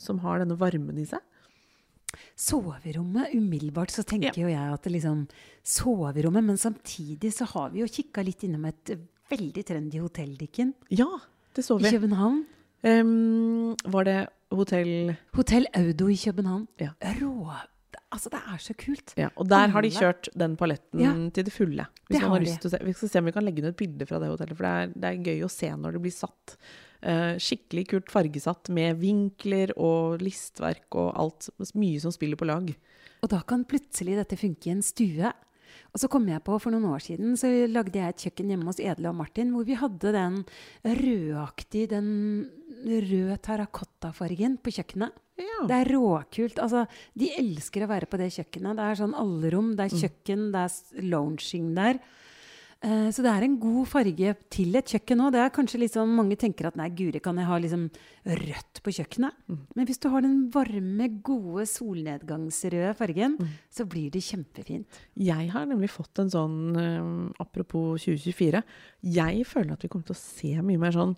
som 0.00 0.20
har 0.24 0.40
denne 0.40 0.56
varmen 0.60 0.96
i 0.98 1.04
seg? 1.08 1.20
Soverommet, 2.40 3.34
umiddelbart 3.36 3.92
så 3.94 4.02
tenker 4.02 4.32
Ja. 4.34 4.42
jo 4.42 4.48
jeg 4.50 4.72
at 4.74 4.82
det 4.82 4.92
liksom 4.96 5.26
Soverommet, 5.62 6.42
men 6.44 6.56
samtidig 6.58 7.32
så 7.36 7.44
har 7.52 7.70
vi 7.70 7.82
jo 7.84 7.86
kikka 7.86 8.24
litt 8.24 8.42
innom 8.48 8.64
et 8.66 8.94
veldig 9.30 9.64
trendy 9.66 10.00
hotell, 10.00 10.32
Dikken. 10.40 10.72
Ja, 10.90 11.06
det 11.54 11.62
så 11.64 11.78
I. 11.78 11.90
København. 11.92 12.40
Um, 12.82 13.76
var 13.92 14.04
det 14.08 14.18
hotell 14.50 15.14
Hotell 15.36 15.66
Audo 15.76 16.08
i 16.08 16.16
København. 16.16 16.66
Ja. 16.80 16.94
Rå 17.20 17.52
Altså, 18.10 18.30
det 18.32 18.40
er 18.42 18.58
så 18.58 18.74
kult. 18.74 19.12
Ja, 19.18 19.28
og 19.38 19.46
der 19.50 19.70
har 19.70 19.86
de 19.86 19.90
kjørt 19.94 20.28
den 20.38 20.56
paletten 20.58 21.02
Ja, 21.02 21.12
til 21.30 21.46
det 21.46 21.52
fulle. 21.54 21.86
Det. 22.10 22.18
Vi 22.18 22.94
skal 22.96 23.12
se 23.12 23.20
om 23.20 23.28
vi 23.28 23.34
kan 23.36 23.46
legge 23.46 23.62
ned 23.62 23.76
et 23.76 23.78
bilde 23.78 24.06
fra 24.08 24.18
det 24.18 24.32
hotellet, 24.32 24.58
for 24.58 24.66
det 24.66 24.72
er, 24.72 24.94
det 24.96 25.10
er 25.10 25.28
gøy 25.30 25.44
å 25.46 25.50
se 25.52 25.70
når 25.78 25.94
det 25.94 26.02
blir 26.06 26.14
satt. 26.16 26.56
Uh, 27.00 27.38
skikkelig 27.40 27.86
kult 27.92 28.10
fargesatt 28.12 28.68
med 28.76 28.98
vinkler 29.00 29.70
og 29.78 30.24
listverk 30.24 30.98
og 30.98 31.12
alt. 31.22 31.52
Mye 31.78 32.02
som 32.02 32.14
spiller 32.14 32.40
på 32.40 32.50
lag. 32.50 32.74
Og 33.20 33.30
da 33.30 33.44
kan 33.46 33.62
plutselig 33.68 34.18
dette 34.18 34.38
funke 34.40 34.68
i 34.68 34.74
en 34.74 34.84
stue. 34.84 35.30
Og 35.90 36.02
så 36.02 36.10
kom 36.10 36.26
jeg 36.30 36.42
på, 36.46 36.58
for 36.62 36.74
noen 36.74 36.90
år 36.90 37.02
siden, 37.02 37.36
så 37.38 37.50
lagde 37.70 37.98
jeg 37.98 38.14
et 38.14 38.24
kjøkken 38.26 38.50
hjemme 38.52 38.66
hos 38.66 38.82
Edle 38.82 39.10
og 39.10 39.18
Martin, 39.18 39.54
hvor 39.54 39.66
vi 39.66 39.78
hadde 39.78 40.12
den 40.14 40.42
rødaktige, 40.82 41.90
den 41.94 42.10
røde 42.84 43.36
terrakottafargen 43.44 44.56
på 44.62 44.72
kjøkkenet. 44.78 45.18
Ja. 45.40 45.60
Det 45.68 45.76
er 45.76 45.92
råkult. 45.94 46.60
Altså, 46.60 46.84
de 47.16 47.30
elsker 47.40 47.84
å 47.84 47.90
være 47.90 48.08
på 48.10 48.20
det 48.20 48.30
kjøkkenet. 48.36 48.76
Det 48.76 48.86
er 48.86 48.98
sånn 49.00 49.16
allerom, 49.18 49.74
det 49.76 49.88
er 49.88 50.02
kjøkken, 50.04 50.48
det 50.54 50.64
er 50.66 51.06
lounging 51.12 51.70
der. 51.78 52.02
Eh, 52.80 53.10
så 53.12 53.20
det 53.20 53.28
er 53.28 53.44
en 53.44 53.58
god 53.60 53.88
farge 53.92 54.30
til 54.52 54.76
et 54.78 54.92
kjøkken 54.94 55.20
òg. 55.20 55.34
Det 55.34 55.40
er 55.42 55.52
kanskje 55.52 55.82
litt 55.82 55.96
sånn 55.96 56.14
mange 56.16 56.38
tenker 56.40 56.70
at 56.70 56.78
nei, 56.80 56.88
guri, 56.96 57.20
kan 57.20 57.36
jeg 57.36 57.48
ha 57.48 57.58
liksom 57.60 57.82
rødt 58.40 58.80
på 58.80 58.94
kjøkkenet? 58.96 59.42
Men 59.76 59.88
hvis 59.88 60.00
du 60.00 60.08
har 60.12 60.24
den 60.24 60.38
varme, 60.54 61.10
gode 61.24 61.66
solnedgangsrøde 61.68 62.94
fargen, 62.96 63.36
så 63.68 63.84
blir 63.88 64.08
det 64.14 64.24
kjempefint. 64.24 65.02
Jeg 65.20 65.50
har 65.52 65.68
nemlig 65.68 65.92
fått 65.92 66.22
en 66.24 66.32
sånn, 66.32 66.56
eh, 66.80 67.10
apropos 67.44 68.00
2024, 68.00 68.64
jeg 69.04 69.44
føler 69.44 69.76
at 69.76 69.84
vi 69.84 69.92
kommer 69.92 70.08
til 70.08 70.16
å 70.16 70.24
se 70.24 70.54
mye 70.64 70.80
mer 70.80 70.96
sånn 70.96 71.14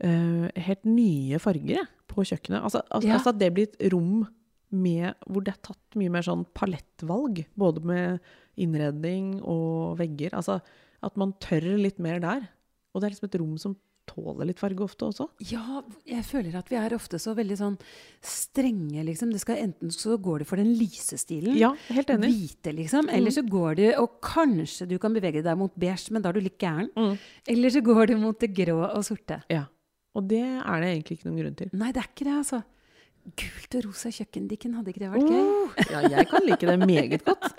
eh, 0.00 0.50
helt 0.66 0.84
nye 0.88 1.38
farger 1.42 1.86
på 2.10 2.24
kjøkkenet. 2.26 2.62
Altså, 2.62 2.82
al 2.90 3.04
Ja. 3.04 3.14
altså 3.18 3.28
at 3.34 3.38
det 3.38 3.52
blir 3.54 3.68
et 3.68 3.92
rom 3.92 4.26
med, 4.72 5.14
hvor 5.26 5.42
det 5.44 5.54
er 5.54 5.62
tatt 5.62 5.96
mye 5.98 6.10
mer 6.10 6.22
sånn 6.22 6.44
palettvalg, 6.54 7.44
både 7.58 7.82
med 7.84 8.20
innredning 8.60 9.40
og 9.42 9.98
vegger. 9.98 10.30
Altså 10.38 10.60
at 11.02 11.16
man 11.16 11.32
tør 11.40 11.64
litt 11.80 11.98
mer 11.98 12.20
der. 12.20 12.48
Og 12.94 13.00
det 13.00 13.06
er 13.08 13.14
liksom 13.14 13.28
et 13.30 13.40
rom 13.40 13.56
som 13.58 13.76
tåler 14.10 14.48
litt 14.48 14.58
farge 14.58 14.82
ofte 14.82 15.06
også. 15.06 15.28
Ja, 15.52 15.82
jeg 16.08 16.24
føler 16.26 16.56
at 16.58 16.68
vi 16.68 16.76
er 16.76 16.94
ofte 16.96 17.18
så 17.22 17.34
veldig 17.38 17.56
sånn 17.60 17.76
strenge, 18.24 19.04
liksom. 19.06 19.30
Det 19.32 19.40
skal, 19.42 19.60
enten 19.62 19.92
så 19.94 20.16
går 20.20 20.42
det 20.42 20.48
for 20.50 20.60
den 20.60 20.72
lyse 20.78 21.18
stilen. 21.20 21.54
Ja, 21.58 21.70
helt 21.94 22.10
enig. 22.10 22.30
Mm. 22.30 22.38
Hvite, 22.40 22.74
liksom. 22.76 23.10
Eller 23.12 23.30
så 23.34 23.44
går 23.46 23.76
det, 23.78 23.90
Og 24.00 24.20
kanskje 24.24 24.88
du 24.90 24.98
kan 24.98 25.14
bevege 25.14 25.42
deg 25.46 25.58
mot 25.58 25.72
beige, 25.78 26.10
men 26.10 26.22
da 26.22 26.30
er 26.30 26.38
du 26.38 26.40
litt 26.40 26.58
gæren. 26.58 26.90
Mm. 26.96 27.18
Eller 27.54 27.70
så 27.70 27.82
går 27.86 28.06
det 28.10 28.18
mot 28.20 28.38
det 28.38 28.52
grå 28.54 28.78
og 28.82 29.04
sorte. 29.06 29.42
Ja. 29.50 29.66
Og 30.18 30.26
det 30.30 30.42
er 30.42 30.82
det 30.82 30.90
egentlig 30.90 31.18
ikke 31.18 31.28
noen 31.28 31.40
grunn 31.42 31.58
til. 31.58 31.72
Nei, 31.78 31.90
det 31.94 32.02
er 32.02 32.10
ikke 32.10 32.26
det, 32.26 32.36
altså. 32.42 32.62
Gult 33.36 33.74
og 33.76 33.84
rosa 33.84 34.10
kjøkkendikken, 34.10 34.72
hadde 34.78 34.90
ikke 34.90 35.02
det 35.02 35.10
vært 35.12 35.28
gøy? 35.28 35.42
Oh, 35.44 35.74
ja, 35.92 36.00
jeg 36.08 36.28
kan 36.30 36.46
like 36.46 36.66
det 36.66 36.76
meget 36.80 37.24
godt. 37.26 37.50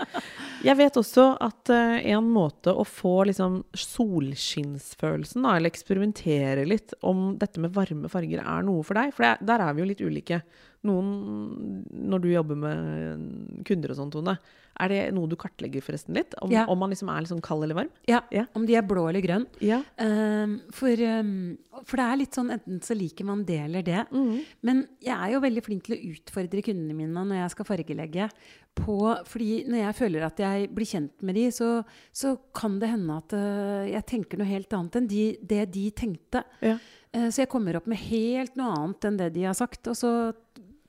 Jeg 0.66 0.78
vet 0.80 0.98
også 1.00 1.28
at 1.42 1.72
uh, 1.74 2.00
en 2.02 2.28
måte 2.34 2.74
å 2.74 2.84
få 2.86 3.14
liksom 3.30 3.62
solskinnsfølelsen, 3.78 5.46
da, 5.46 5.54
eller 5.56 5.72
eksperimentere 5.72 6.66
litt 6.68 6.96
om 7.08 7.38
dette 7.40 7.62
med 7.62 7.74
varme 7.78 8.10
farger 8.12 8.42
er 8.42 8.68
noe 8.68 8.84
for 8.86 9.00
deg, 9.00 9.14
for 9.16 9.28
det, 9.28 9.48
der 9.48 9.64
er 9.64 9.78
vi 9.78 9.84
jo 9.84 9.90
litt 9.94 10.04
ulike. 10.04 10.42
Noen, 10.88 11.86
når 11.94 12.22
du 12.24 12.28
jobber 12.32 12.58
med 12.58 13.64
kunder 13.68 13.92
og 13.94 13.98
sånn, 14.00 14.12
Tone, 14.14 14.34
er 14.82 14.90
det 14.90 15.00
noe 15.14 15.30
du 15.30 15.36
kartlegger 15.38 15.84
forresten 15.84 16.16
litt? 16.18 16.34
Om, 16.42 16.50
Ja. 16.50 16.64
om 16.66 16.80
man 16.80 16.90
liksom 16.90 17.10
er 17.12 17.28
sånn 17.30 17.42
kald 17.44 17.64
eller 17.68 17.76
varm? 17.76 17.90
Ja, 18.08 18.22
Ja. 18.32 18.46
Om 18.56 18.66
de 18.66 18.76
er 18.76 18.82
blå 18.82 19.04
eller 19.10 19.22
grønn. 19.22 19.46
Ja. 19.62 19.84
Um, 20.00 20.62
for, 20.72 20.90
um, 20.90 21.58
for 21.86 21.98
det 21.98 22.06
er 22.08 22.18
litt 22.18 22.34
sånn 22.34 22.50
enten 22.50 22.80
så 22.82 22.98
liker 22.98 23.26
man 23.26 23.44
det 23.46 23.60
eller 23.60 23.84
det. 23.84 24.08
Mm. 24.12 24.40
Men 24.64 24.88
jeg 25.02 25.14
er 25.18 25.34
jo 25.36 25.42
veldig 25.44 25.64
flink 25.64 25.84
til 25.84 25.98
å 25.98 26.16
utfordre 26.16 26.64
kundene 26.66 26.96
mine 26.98 27.14
når 27.28 27.44
jeg 27.44 27.52
skal 27.52 27.66
fargelegge. 27.66 28.30
På, 28.74 28.98
fordi 29.28 29.66
når 29.68 29.84
jeg 29.84 29.96
føler 30.00 30.24
at 30.26 30.38
jeg 30.40 30.70
blir 30.74 30.88
kjent 30.88 31.22
med 31.22 31.36
de, 31.36 31.50
så, 31.52 31.84
så 32.16 32.38
kan 32.56 32.80
det 32.80 32.90
hende 32.90 33.18
at 33.20 33.34
uh, 33.36 33.86
jeg 33.86 34.06
tenker 34.08 34.40
noe 34.40 34.48
helt 34.48 34.72
annet 34.74 34.96
enn 34.96 35.08
de, 35.12 35.38
det 35.44 35.66
de 35.76 35.92
tenkte. 35.92 36.42
Ja. 36.64 36.78
Uh, 37.14 37.28
så 37.30 37.44
jeg 37.44 37.50
kommer 37.52 37.76
opp 37.76 37.86
med 37.92 38.00
helt 38.08 38.56
noe 38.56 38.72
annet 38.80 39.04
enn 39.12 39.18
det 39.20 39.34
de 39.36 39.44
har 39.44 39.54
sagt. 39.60 39.86
Og 39.92 40.00
så 40.00 40.14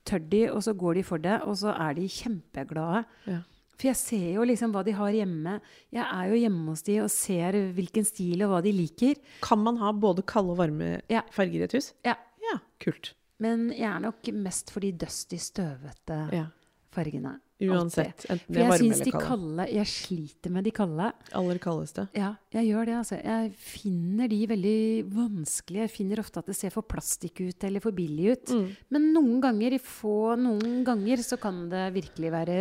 tør 0.04 0.18
de, 0.30 0.42
og 0.52 0.62
så 0.62 0.72
går 0.74 0.94
de 0.94 1.02
for 1.06 1.18
det, 1.22 1.40
og 1.46 1.56
så 1.60 1.72
er 1.74 1.94
de 1.94 2.08
kjempeglade. 2.08 3.04
Ja. 3.26 3.40
For 3.78 3.88
jeg 3.88 3.96
ser 3.98 4.26
jo 4.36 4.44
liksom 4.46 4.72
hva 4.74 4.82
de 4.86 4.92
har 4.94 5.10
hjemme. 5.16 5.56
Jeg 5.90 6.04
er 6.06 6.28
jo 6.30 6.38
hjemme 6.38 6.68
hos 6.70 6.82
de 6.86 6.98
og 7.02 7.10
ser 7.10 7.56
hvilken 7.74 8.04
stil 8.06 8.42
og 8.46 8.52
hva 8.52 8.60
de 8.62 8.72
liker. 8.76 9.16
Kan 9.42 9.58
man 9.64 9.76
ha 9.80 9.90
både 9.92 10.22
kalde 10.22 10.54
og 10.54 10.58
varme 10.60 11.00
Ja. 11.10 11.22
farger 11.34 11.62
i 11.62 11.66
et 11.66 11.72
hus? 11.72 11.92
Ja. 12.04 12.14
Ja, 12.42 12.58
kult. 12.82 13.14
Men 13.42 13.70
jeg 13.70 13.88
er 13.90 13.98
nok 14.00 14.28
mest 14.34 14.70
for 14.70 14.80
de 14.80 14.92
dusty, 14.92 15.36
støvete 15.36 16.32
Ja. 16.32 16.46
fargene. 16.92 17.40
Uansett. 17.70 18.24
Enten 18.30 18.48
det 18.48 18.58
de 18.58 18.62
er 18.64 18.70
varme 18.70 18.78
syns 18.82 18.98
de 18.98 19.10
eller 19.10 19.26
kalde. 19.26 19.56
kalde 19.56 19.66
Jeg 19.72 19.90
sliter 19.92 20.50
med 20.50 20.64
de 20.64 20.72
kalde. 20.74 21.12
Aller 21.38 21.60
kaldeste. 21.62 22.06
Ja, 22.18 22.30
jeg 22.56 22.70
gjør 22.70 22.88
det, 22.90 22.96
altså. 22.98 23.18
Jeg 23.22 23.52
finner 23.56 24.28
de 24.32 24.40
veldig 24.50 24.78
vanskelige. 25.14 25.86
Jeg 25.86 25.94
finner 25.94 26.22
ofte 26.24 26.42
at 26.42 26.50
det 26.50 26.56
ser 26.58 26.74
for 26.74 26.82
plastikk 26.82 27.40
ut 27.44 27.64
eller 27.68 27.84
for 27.84 27.92
billig 27.96 28.32
ut. 28.32 28.54
Mm. 28.56 28.66
Men 28.96 29.12
noen 29.14 29.40
ganger, 29.44 29.76
i 29.76 29.82
få 29.82 30.34
noen 30.40 30.82
ganger, 30.86 31.22
så 31.22 31.38
kan 31.40 31.68
det 31.72 31.86
virkelig 31.94 32.32
være 32.32 32.58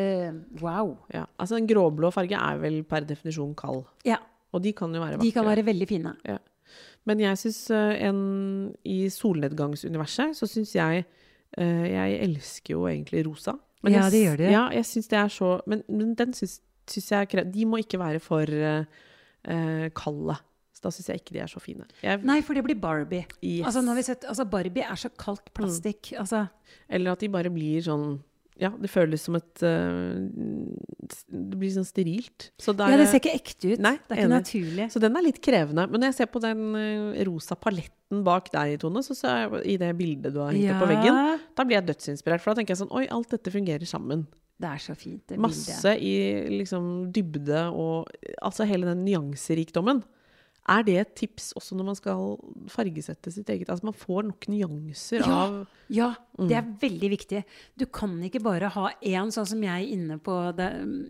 wow. 0.61 0.95
Ja. 1.13 1.25
Altså, 1.37 1.57
en 1.57 1.67
gråblå 1.69 2.11
farge 2.13 2.37
er 2.37 2.61
vel 2.61 2.83
per 2.83 3.07
definisjon 3.09 3.55
kald. 3.55 3.85
Ja, 4.07 4.19
Og 4.53 4.61
de 4.61 4.73
kan 4.75 4.91
jo 4.93 4.99
være 4.99 5.15
vakre. 5.17 5.25
de 5.25 5.31
kan 5.31 5.45
være 5.47 5.63
veldig 5.65 5.87
fine. 5.87 6.15
Ja. 6.27 6.37
Men 7.05 7.19
jeg 7.19 7.37
syns 7.41 7.71
en 7.71 8.19
I 8.85 9.09
solnedgangsuniverset 9.09 10.37
så 10.37 10.47
syns 10.47 10.75
jeg 10.75 11.05
eh, 11.57 11.85
Jeg 11.91 12.19
elsker 12.27 12.75
jo 12.75 12.85
egentlig 12.87 13.25
rosa. 13.27 13.55
Men 13.83 13.93
Ja, 13.93 14.09
det 14.13 14.19
gjør 14.25 14.37
de. 14.37 14.49
Ja, 14.51 14.63
jeg 14.75 14.85
syns 14.85 15.07
det 15.09 15.17
er 15.17 15.27
så 15.33 15.61
Men, 15.67 15.83
men 15.89 16.13
den 16.15 16.33
syns, 16.37 16.59
syns 16.87 17.09
jeg 17.11 17.29
kre- 17.31 17.47
De 17.51 17.65
må 17.65 17.79
ikke 17.81 17.97
være 17.99 18.19
for 18.21 18.45
eh, 18.45 19.89
kalde. 19.97 20.35
Så 20.75 20.83
da 20.85 20.89
syns 20.93 21.09
jeg 21.09 21.21
ikke 21.21 21.33
de 21.35 21.39
er 21.43 21.47
så 21.51 21.59
fine. 21.61 21.85
Jeg, 22.03 22.21
Nei, 22.25 22.39
for 22.45 22.53
det 22.57 22.63
blir 22.65 22.79
Barbie. 22.81 23.25
Yes. 23.41 23.65
Altså, 23.69 23.81
har 23.87 23.95
vi 23.97 24.03
sett, 24.07 24.25
altså 24.29 24.45
Barbie 24.49 24.83
er 24.85 24.95
så 25.01 25.09
kaldt 25.17 25.51
plastikk. 25.57 26.13
Altså, 26.19 26.47
Eller 26.89 27.11
at 27.11 27.19
de 27.19 27.29
bare 27.29 27.49
blir 27.53 27.81
sånn 27.85 28.19
Ja, 28.59 28.69
det 28.77 28.89
føles 28.91 29.23
som 29.25 29.37
et 29.39 29.63
uh, 29.63 30.27
Det 31.31 31.57
blir 31.57 31.71
sånn 31.73 31.87
sterilt. 31.87 32.49
Så 32.61 32.75
der, 32.77 32.91
ja, 32.93 32.99
det 32.99 33.07
ser 33.09 33.21
ikke 33.21 33.33
ekte 33.39 33.71
ut. 33.71 33.81
Nei, 33.81 33.95
det 33.95 34.13
er 34.13 34.19
ikke 34.19 34.27
enig. 34.27 34.35
naturlig. 34.35 34.87
Så 34.93 35.01
den 35.01 35.17
er 35.17 35.25
litt 35.25 35.39
krevende. 35.43 35.87
Men 35.89 36.03
når 36.03 36.11
jeg 36.11 36.17
ser 36.19 36.29
på 36.33 36.43
den 36.43 36.61
uh, 36.75 37.21
rosa 37.29 37.57
paletten 37.57 38.25
bak 38.27 38.51
deg, 38.53 38.75
Tone, 38.83 39.01
så 39.07 39.17
ser 39.17 39.41
jeg 39.45 39.63
i 39.73 39.79
det 39.81 39.89
bildet 39.97 40.35
du 40.35 40.41
har 40.43 40.51
hengt 40.51 40.75
opp 40.75 40.83
på 40.83 40.91
veggen, 40.91 41.19
da 41.57 41.65
blir 41.65 41.79
jeg 41.79 41.89
dødsinspirert. 41.89 42.43
For 42.43 42.51
da 42.51 42.61
tenker 42.61 42.75
jeg 42.75 42.83
sånn 42.83 42.95
Oi, 42.99 43.05
alt 43.13 43.33
dette 43.33 43.53
fungerer 43.53 43.87
sammen. 43.89 44.27
Det 44.61 44.69
er 44.69 44.81
så 44.83 44.93
fint, 44.93 45.23
det 45.25 45.37
bildet. 45.39 45.45
Masse 45.47 45.93
i 45.97 46.15
liksom 46.53 46.89
dybde 47.13 47.63
og 47.73 48.11
Altså 48.45 48.67
hele 48.69 48.91
den 48.91 49.05
nyanserikdommen. 49.07 50.03
Er 50.71 50.83
det 50.87 50.95
et 51.01 51.09
tips 51.19 51.49
også 51.59 51.75
når 51.75 51.87
man 51.89 51.97
skal 51.99 52.37
fargesette 52.71 53.31
sitt 53.33 53.49
eget? 53.51 53.67
Altså 53.69 53.83
man 53.89 53.97
får 53.97 54.23
nok 54.29 54.47
nyanser 54.53 55.19
Ja. 55.25 55.37
av 55.43 55.67
Ja, 55.91 56.15
det 56.39 56.47
Mm. 56.47 56.51
er 56.57 56.77
veldig 56.79 57.09
viktig. 57.11 57.43
Du 57.77 57.85
kan 57.85 58.13
ikke 58.23 58.41
bare 58.41 58.69
ha 58.71 58.89
én, 59.03 59.27
sånn 59.35 59.45
som 59.45 59.61
jeg 59.61 59.89
inne 59.91 60.17
på 60.23 60.55
det, 60.55 60.69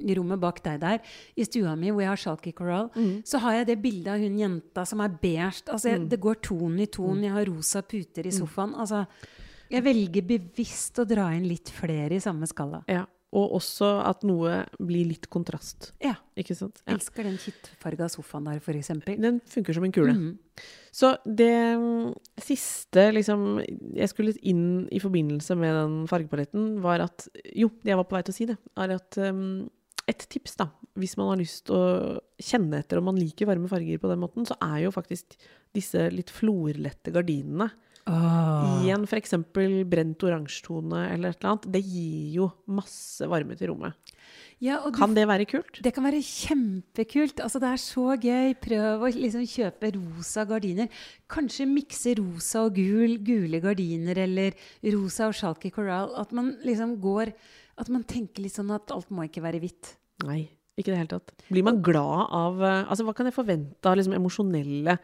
i 0.10 0.16
rommet 0.18 0.40
bak 0.42 0.64
deg 0.64 0.80
der, 0.82 1.00
i 1.38 1.44
stua 1.46 1.76
mi 1.78 1.92
hvor 1.92 2.02
jeg 2.02 2.10
har 2.10 2.18
Shalky 2.18 2.52
Coral. 2.52 2.90
Mm. 2.96 3.22
Så 3.24 3.40
har 3.40 3.54
jeg 3.60 3.68
det 3.68 3.82
bildet 3.84 4.08
av 4.16 4.20
hun 4.20 4.38
jenta 4.40 4.86
som 4.88 5.00
er 5.02 5.10
beige. 5.10 5.62
Altså, 5.70 5.90
jeg, 5.92 6.10
Det 6.10 6.20
går 6.20 6.42
ton 6.42 6.80
i 6.80 6.88
ton. 6.88 7.18
Mm. 7.18 7.24
Jeg 7.24 7.32
har 7.32 7.46
rosa 7.46 7.82
puter 7.84 8.26
i 8.26 8.32
sofaen. 8.32 8.74
Altså, 8.76 9.06
jeg 9.70 9.84
velger 9.84 10.22
bevisst 10.26 10.96
å 10.98 11.06
dra 11.08 11.30
inn 11.36 11.48
litt 11.48 11.70
flere 11.70 12.14
i 12.16 12.20
samme 12.20 12.48
skala. 12.48 12.84
Ja. 12.90 13.06
Og 13.32 13.54
også 13.62 13.88
at 14.04 14.26
noe 14.28 14.58
blir 14.84 15.08
litt 15.08 15.30
kontrast. 15.32 15.94
Ja. 16.04 16.18
Ikke 16.40 16.56
sant? 16.58 16.82
Ja. 16.84 16.98
Elsker 16.98 17.24
den 17.28 17.38
kittfarga 17.40 18.10
sofaen 18.12 18.50
der, 18.50 18.60
eksempel. 18.76 19.16
Den 19.24 19.40
funker 19.48 19.78
som 19.78 19.86
en 19.88 19.94
kule. 19.96 20.16
Mhm. 20.16 20.66
Så 20.92 21.14
det 21.24 21.56
mm, 21.80 22.12
siste 22.44 23.06
liksom, 23.16 23.62
jeg 23.96 24.12
skulle 24.12 24.36
inn 24.44 24.90
i 24.92 25.00
forbindelse 25.00 25.56
med 25.56 25.78
den 25.78 25.94
fargepaletten, 26.12 26.74
var 26.84 27.06
at 27.08 27.30
Jo, 27.56 27.72
det 27.80 27.94
jeg 27.94 28.00
var 28.02 28.10
på 28.10 28.18
vei 28.18 28.26
til 28.28 28.36
å 28.36 28.40
si 28.42 28.50
det, 28.50 28.58
er 28.76 28.96
at 28.98 29.20
um, 29.24 29.70
et 30.12 30.26
tips, 30.34 30.58
da, 30.60 30.68
hvis 31.00 31.16
man 31.16 31.32
har 31.32 31.40
lyst 31.40 31.70
til 31.70 31.78
å 31.78 32.20
kjenne 32.42 32.82
etter 32.84 33.00
om 33.00 33.08
man 33.08 33.20
liker 33.20 33.48
varme 33.48 33.72
farger 33.72 34.02
på 34.02 34.12
den 34.12 34.20
måten, 34.22 34.48
så 34.50 34.58
er 34.66 34.84
jo 34.84 34.92
faktisk 34.92 35.38
disse 35.76 36.10
litt 36.12 36.34
florlette 36.34 37.14
gardinene 37.16 37.70
Åh. 38.10 38.82
i 38.86 38.90
en 38.94 39.04
f.eks. 39.06 39.36
brent 39.52 40.24
oransjetone 40.26 41.04
eller 41.14 41.34
et 41.34 41.42
eller 41.42 41.52
annet, 41.52 41.68
det 41.76 41.84
gir 41.86 42.38
jo 42.40 42.50
masse 42.66 43.28
varme 43.30 43.58
til 43.60 43.72
rommet. 43.74 43.98
Ja, 44.62 44.78
og 44.86 44.94
du 44.94 45.00
Kan 45.00 45.16
det 45.18 45.26
være 45.26 45.48
kult? 45.50 45.80
Det 45.82 45.90
kan 45.94 46.06
være 46.06 46.22
kjempekult. 46.22 47.42
Altså, 47.42 47.58
det 47.62 47.70
er 47.72 47.82
så 47.82 48.14
gøy. 48.22 48.54
Prøv 48.62 49.02
å 49.02 49.10
liksom 49.10 49.42
kjøpe 49.50 49.90
rosa 49.96 50.46
gardiner. 50.46 50.92
Kanskje 51.32 51.66
mikse 51.66 52.14
rosa 52.20 52.68
og 52.68 52.78
gul, 52.78 53.18
gule 53.26 53.62
gardiner, 53.64 54.22
eller 54.22 54.54
rosa 54.94 55.32
og 55.32 55.38
Shalky 55.40 55.74
Coral. 55.74 56.14
At 56.22 56.32
man 56.38 56.54
liksom 56.66 57.00
går 57.02 57.34
At 57.82 57.90
man 57.90 58.04
tenker 58.06 58.44
litt 58.44 58.54
sånn 58.54 58.70
at 58.76 58.92
alt 58.94 59.10
må 59.10 59.26
ikke 59.26 59.42
være 59.42 59.58
hvitt. 59.64 59.96
Nei, 60.28 60.44
ikke 60.82 60.92
i 60.92 60.96
det 60.96 61.04
hele 61.04 61.14
tatt. 61.14 61.36
Blir 61.52 61.68
man 61.68 61.84
glad 61.86 62.26
av 62.38 62.64
eh, 62.64 62.82
Altså, 62.88 63.06
hva 63.08 63.16
kan 63.18 63.30
jeg 63.30 63.38
forvente 63.38 63.88
av 63.88 64.00
liksom 64.00 64.18
emosjonelle 64.18 64.98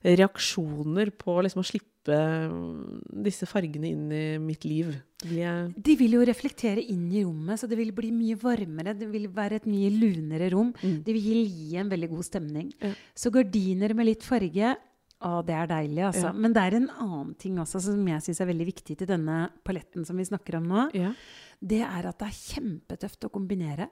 reaksjoner 0.00 1.10
på 1.20 1.34
liksom 1.44 1.60
å 1.60 1.66
slippe 1.68 2.16
mm, 2.16 3.00
disse 3.26 3.44
fargene 3.48 3.90
inn 3.90 4.04
i 4.16 4.24
mitt 4.40 4.64
liv? 4.64 4.94
Jeg 5.28 5.72
De 5.76 5.96
vil 6.00 6.16
jo 6.16 6.24
reflektere 6.24 6.80
inn 6.80 7.08
i 7.12 7.24
rommet, 7.26 7.60
så 7.60 7.68
det 7.68 7.76
vil 7.80 7.92
bli 7.96 8.12
mye 8.14 8.38
varmere. 8.40 8.96
Det 8.96 9.10
vil 9.12 9.28
være 9.34 9.60
et 9.60 9.68
mye 9.68 9.90
lunere 9.92 10.48
rom. 10.54 10.72
Det 10.80 11.16
vil 11.16 11.42
gi 11.44 11.74
en 11.80 11.90
veldig 11.92 12.12
god 12.14 12.28
stemning. 12.30 12.70
Ja. 12.80 12.94
Så 13.12 13.32
gardiner 13.34 13.92
med 13.96 14.08
litt 14.08 14.24
farge 14.24 14.76
å, 15.20 15.42
det 15.44 15.52
er 15.52 15.68
deilig, 15.68 16.00
altså. 16.08 16.30
Ja. 16.30 16.32
Men 16.32 16.54
det 16.56 16.62
er 16.64 16.78
en 16.78 16.88
annen 17.04 17.34
ting 17.40 17.58
også 17.60 17.82
som 17.84 18.06
jeg 18.08 18.24
syns 18.24 18.40
er 18.40 18.48
veldig 18.48 18.66
viktig 18.70 18.96
til 19.02 19.08
denne 19.10 19.50
paletten 19.68 20.06
som 20.08 20.16
vi 20.16 20.24
snakker 20.24 20.56
om 20.56 20.68
nå. 20.70 20.86
Ja. 20.96 21.12
det 21.60 21.82
er 21.84 22.08
at 22.08 22.22
det 22.22 22.30
er 22.30 22.38
kjempetøft 22.38 23.28
å 23.28 23.32
kombinere 23.34 23.90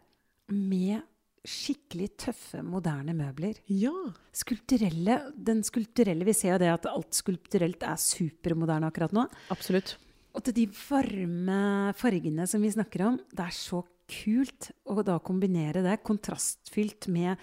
med 0.48 1.03
skikkelig 1.46 2.11
tøffe, 2.16 2.62
moderne 2.62 3.14
møbler. 3.16 3.61
ja. 3.68 3.92
Skulpturelle, 4.33 5.33
den 5.35 5.62
skulpturelle, 5.66 6.24
Vi 6.24 6.33
ser 6.33 6.53
jo 6.53 6.59
det 6.59 6.68
at 6.72 6.87
alt 6.87 7.12
skulpturelt 7.14 7.83
er 7.83 7.96
supermoderne 7.96 8.87
akkurat 8.87 9.12
nå. 9.12 9.27
Absolutt. 9.51 9.96
Og 10.35 10.44
til 10.44 10.55
de 10.55 10.66
varme 10.88 11.92
fargene 11.98 12.46
som 12.46 12.62
vi 12.62 12.70
snakker 12.70 13.07
om, 13.07 13.16
det 13.35 13.44
er 13.46 13.55
så 13.57 13.83
kult 14.09 14.70
å 14.88 15.03
da 15.05 15.18
kombinere 15.18 15.83
det 15.85 15.98
kontrastfylt 16.07 17.09
med 17.12 17.37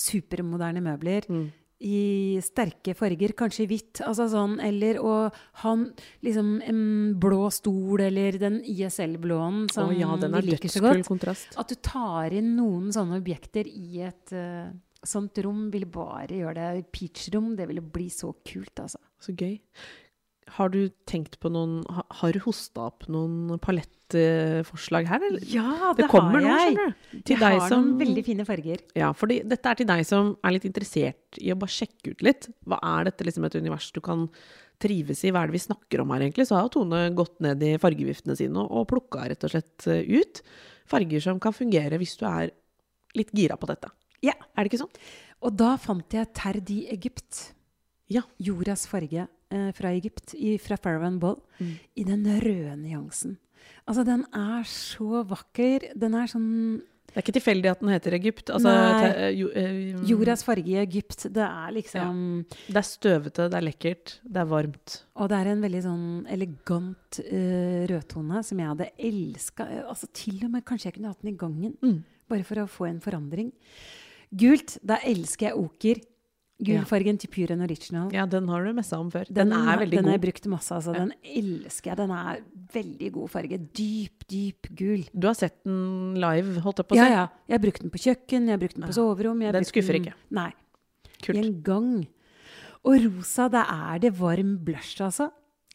supermoderne 0.00 0.80
møbler 0.82 1.26
Mm. 1.28 1.50
I 1.80 2.36
sterke 2.44 2.92
farger, 2.96 3.32
kanskje 3.38 3.64
hvitt, 3.70 4.02
altså 4.04 4.26
sånn, 4.28 4.58
eller 4.60 4.98
å 5.00 5.14
ha 5.62 5.72
liksom 6.26 6.52
en 6.68 6.82
blå 7.20 7.48
stol, 7.54 8.02
eller 8.04 8.36
den 8.40 8.60
ISL-blåen 8.68 9.64
som 9.72 9.88
oh, 9.88 9.96
ja, 9.96 10.12
den 10.20 10.36
er 10.36 10.44
vi 10.44 10.52
liker 10.52 10.72
så 10.72 10.84
godt. 10.84 11.06
kontrast. 11.08 11.56
At 11.60 11.72
du 11.72 11.78
tar 11.80 12.36
inn 12.36 12.52
noen 12.58 12.92
sånne 12.92 13.20
objekter 13.22 13.68
i 13.70 14.02
et 14.04 14.36
uh, 14.36 14.68
sånt 15.00 15.40
rom, 15.44 15.68
vil 15.72 15.88
bare 15.88 16.42
gjøre 16.42 16.68
det 16.76 16.90
peach-rom. 16.92 17.54
Det 17.56 17.68
ville 17.70 17.84
bli 17.84 18.10
så 18.12 18.34
kult, 18.44 18.74
altså. 18.84 19.00
Så 19.20 19.32
gøy. 19.36 19.56
Har 20.56 20.72
du 20.72 20.80
tenkt 21.08 21.38
på 21.42 21.50
noen 21.52 21.80
Har 21.88 22.32
du 22.34 22.40
hosta 22.44 22.88
opp 22.88 23.06
noen 23.12 23.58
palettforslag 23.62 25.08
her, 25.10 25.26
eller? 25.28 25.44
Ja, 25.50 25.92
Det 25.96 26.08
kommer 26.10 26.42
nå, 26.42 26.50
skjønner 26.50 26.90
du. 26.94 27.20
Til 27.20 27.36
jeg 27.36 27.42
deg 27.42 27.58
har 27.58 27.68
som 27.70 27.84
noen 27.84 28.00
veldig 28.00 28.24
fine 28.26 28.46
farger. 28.48 28.82
Ja, 28.98 29.12
for 29.16 29.30
dette 29.30 29.72
er 29.72 29.78
til 29.80 29.88
deg 29.90 30.02
som 30.08 30.32
er 30.42 30.56
litt 30.56 30.66
interessert 30.68 31.38
i 31.40 31.52
å 31.54 31.58
bare 31.60 31.76
sjekke 31.76 32.14
ut 32.14 32.26
litt. 32.26 32.50
Hva 32.66 32.80
er 32.96 33.10
dette 33.10 33.28
liksom 33.28 33.46
et 33.46 33.56
univers 33.60 33.90
du 33.94 34.00
kan 34.04 34.26
trives 34.80 35.22
i? 35.24 35.30
Hva 35.34 35.44
er 35.44 35.52
det 35.52 35.58
vi 35.58 35.64
snakker 35.66 36.02
om 36.02 36.10
her, 36.14 36.26
egentlig? 36.26 36.48
Så 36.48 36.56
har 36.56 36.66
jo 36.66 36.74
Tone 36.80 37.04
gått 37.16 37.38
ned 37.44 37.62
i 37.66 37.76
fargeviftene 37.80 38.36
sine 38.38 38.64
og, 38.64 38.70
og 38.80 38.88
plukka 38.90 39.28
rett 39.30 39.46
og 39.46 39.54
slett 39.54 39.86
eh, 39.92 40.02
ut 40.20 40.42
farger 40.90 41.22
som 41.22 41.38
kan 41.42 41.54
fungere 41.54 42.00
hvis 42.00 42.16
du 42.18 42.26
er 42.26 42.50
litt 43.18 43.30
gira 43.36 43.56
på 43.60 43.68
dette. 43.70 43.90
Ja. 44.24 44.34
Er 44.56 44.64
det 44.64 44.72
ikke 44.72 44.82
sånn? 44.82 44.96
Og 45.46 45.54
da 45.56 45.74
fant 45.80 46.12
jeg 46.12 46.28
Terdi 46.36 46.82
Egypt. 46.92 47.54
Ja. 48.10 48.22
Jordas 48.42 48.86
farge 48.90 49.26
eh, 49.50 49.70
fra 49.76 49.92
Egypt, 49.94 50.34
i, 50.34 50.56
fra 50.58 50.76
Farrow 50.76 51.18
Ball, 51.22 51.38
Mm. 51.60 51.74
i 51.96 52.04
den 52.04 52.24
røde 52.40 52.76
nyansen. 52.80 53.36
Altså, 53.86 54.04
den 54.06 54.24
er 54.32 54.62
så 54.64 55.24
vakker. 55.28 55.90
Den 55.98 56.14
er 56.14 56.26
sånn 56.30 56.80
Det 57.10 57.16
er 57.18 57.22
ikke 57.24 57.34
tilfeldig 57.40 57.70
at 57.72 57.80
den 57.80 57.88
heter 57.90 58.14
Egypt. 58.14 58.50
Altså, 58.54 58.70
Nei. 58.70 59.08
eh, 59.10 59.30
jo, 59.34 59.48
eh, 59.50 59.96
Jordas 60.06 60.44
farge 60.46 60.68
i 60.70 60.76
Egypt. 60.78 61.24
Det 61.32 61.42
er 61.42 61.72
liksom 61.74 62.46
Det 62.68 62.76
er 62.76 62.86
støvete, 62.86 63.48
det 63.50 63.54
er 63.58 63.66
lekkert, 63.66 64.18
det 64.22 64.36
er 64.36 64.46
varmt. 64.46 65.02
Og 65.16 65.28
det 65.28 65.38
er 65.40 65.50
en 65.50 65.60
veldig 65.60 65.82
sånn 65.82 66.26
elegant 66.30 67.18
uh, 67.20 67.86
rødtone 67.90 68.44
som 68.44 68.58
jeg 68.58 68.68
hadde 68.68 68.90
elska. 68.98 69.66
Altså, 69.88 70.06
til 70.12 70.38
og 70.44 70.50
med 70.52 70.64
kanskje 70.64 70.84
jeg 70.86 70.94
kunne 70.94 71.08
hatt 71.10 71.20
den 71.22 71.34
i 71.34 71.36
gangen, 71.36 71.76
Mm. 71.82 72.04
bare 72.28 72.44
for 72.44 72.54
å 72.62 72.68
få 72.70 72.88
en 72.88 73.00
forandring. 73.00 73.52
Gult, 74.32 74.78
da 74.86 74.98
elsker 75.02 75.48
jeg 75.50 75.56
oker. 75.58 76.00
Gulfargen 76.66 77.18
til 77.18 77.30
Pure 77.32 77.56
Original. 77.64 78.10
Ja, 78.12 78.26
den 78.26 78.48
har 78.48 78.64
du 78.64 78.72
messa 78.76 78.98
om 79.00 79.10
før. 79.10 79.24
Den, 79.30 79.52
er 79.52 79.78
veldig 79.80 79.96
den 79.96 80.04
har 80.04 80.12
jeg 80.16 80.20
god. 80.20 80.26
brukt 80.26 80.46
masse. 80.52 80.70
Altså. 80.76 80.92
Den 80.94 81.12
elsker 81.24 81.90
jeg. 81.92 81.96
Den 82.02 82.10
er 82.10 82.40
veldig 82.74 83.12
god 83.12 83.28
farge. 83.30 83.58
Dyp, 83.80 84.26
dyp 84.30 84.68
gul. 84.76 85.04
Du 85.16 85.26
har 85.30 85.34
sett 85.38 85.56
den 85.64 86.14
live, 86.20 86.60
holdt 86.60 86.82
jeg 86.82 86.86
på 86.90 86.96
å 86.96 87.00
si? 87.00 87.04
Ja, 87.04 87.08
ja. 87.08 87.26
Jeg 87.48 87.56
har 87.58 87.64
brukt 87.64 87.82
den 87.86 87.90
på 87.90 88.02
kjøkken, 88.04 88.46
jeg 88.46 88.56
har 88.56 88.62
brukt 88.62 88.76
den 88.76 88.86
på 88.88 88.96
soverom. 88.96 89.40
Den 89.58 89.64
skuffer 89.64 89.92
den- 89.98 90.04
ikke. 90.10 90.14
Nei. 90.30 90.50
Kult. 91.22 91.36
I 91.36 91.40
en 91.46 91.62
gang. 91.62 91.90
Og 92.84 92.96
rosa, 93.04 93.48
det 93.52 93.64
er 93.68 93.98
det 93.98 94.12
varm 94.16 94.56
blush, 94.64 95.00
altså. 95.04 95.30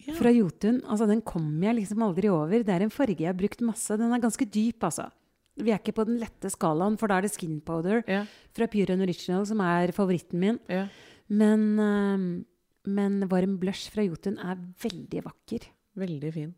Ja. 0.06 0.14
Fra 0.14 0.30
Jotun. 0.30 0.82
Altså, 0.86 1.08
den 1.08 1.22
kommer 1.22 1.68
jeg 1.72 1.76
liksom 1.82 2.02
aldri 2.06 2.30
over. 2.30 2.62
Det 2.64 2.70
er 2.70 2.82
en 2.86 2.90
farge 2.94 3.18
jeg 3.18 3.28
har 3.28 3.34
brukt 3.38 3.62
masse. 3.62 3.90
Den 3.98 4.12
er 4.14 4.20
ganske 4.22 4.46
dyp, 4.46 4.80
altså. 4.84 5.10
Vi 5.56 5.72
er 5.72 5.80
ikke 5.80 5.96
på 5.96 6.06
den 6.08 6.20
lette 6.20 6.52
skalaen, 6.52 6.98
for 7.00 7.12
da 7.12 7.20
er 7.20 7.26
det 7.26 7.32
skin 7.32 7.62
powder 7.64 8.02
yeah. 8.10 8.28
fra 8.56 8.68
Pure 8.72 8.98
and 8.98 9.06
Original 9.06 9.46
som 9.48 9.62
er 9.64 9.94
favoritten 9.96 10.42
min. 10.42 10.60
Yeah. 10.68 10.90
Men, 11.32 11.64
uh, 11.80 12.92
men 12.92 13.22
varm 13.32 13.56
blush 13.62 13.94
fra 13.94 14.04
Jotun 14.04 14.36
er 14.42 14.60
veldig 14.84 15.24
vakker. 15.30 15.70
Veldig 15.96 16.34
fin. 16.36 16.52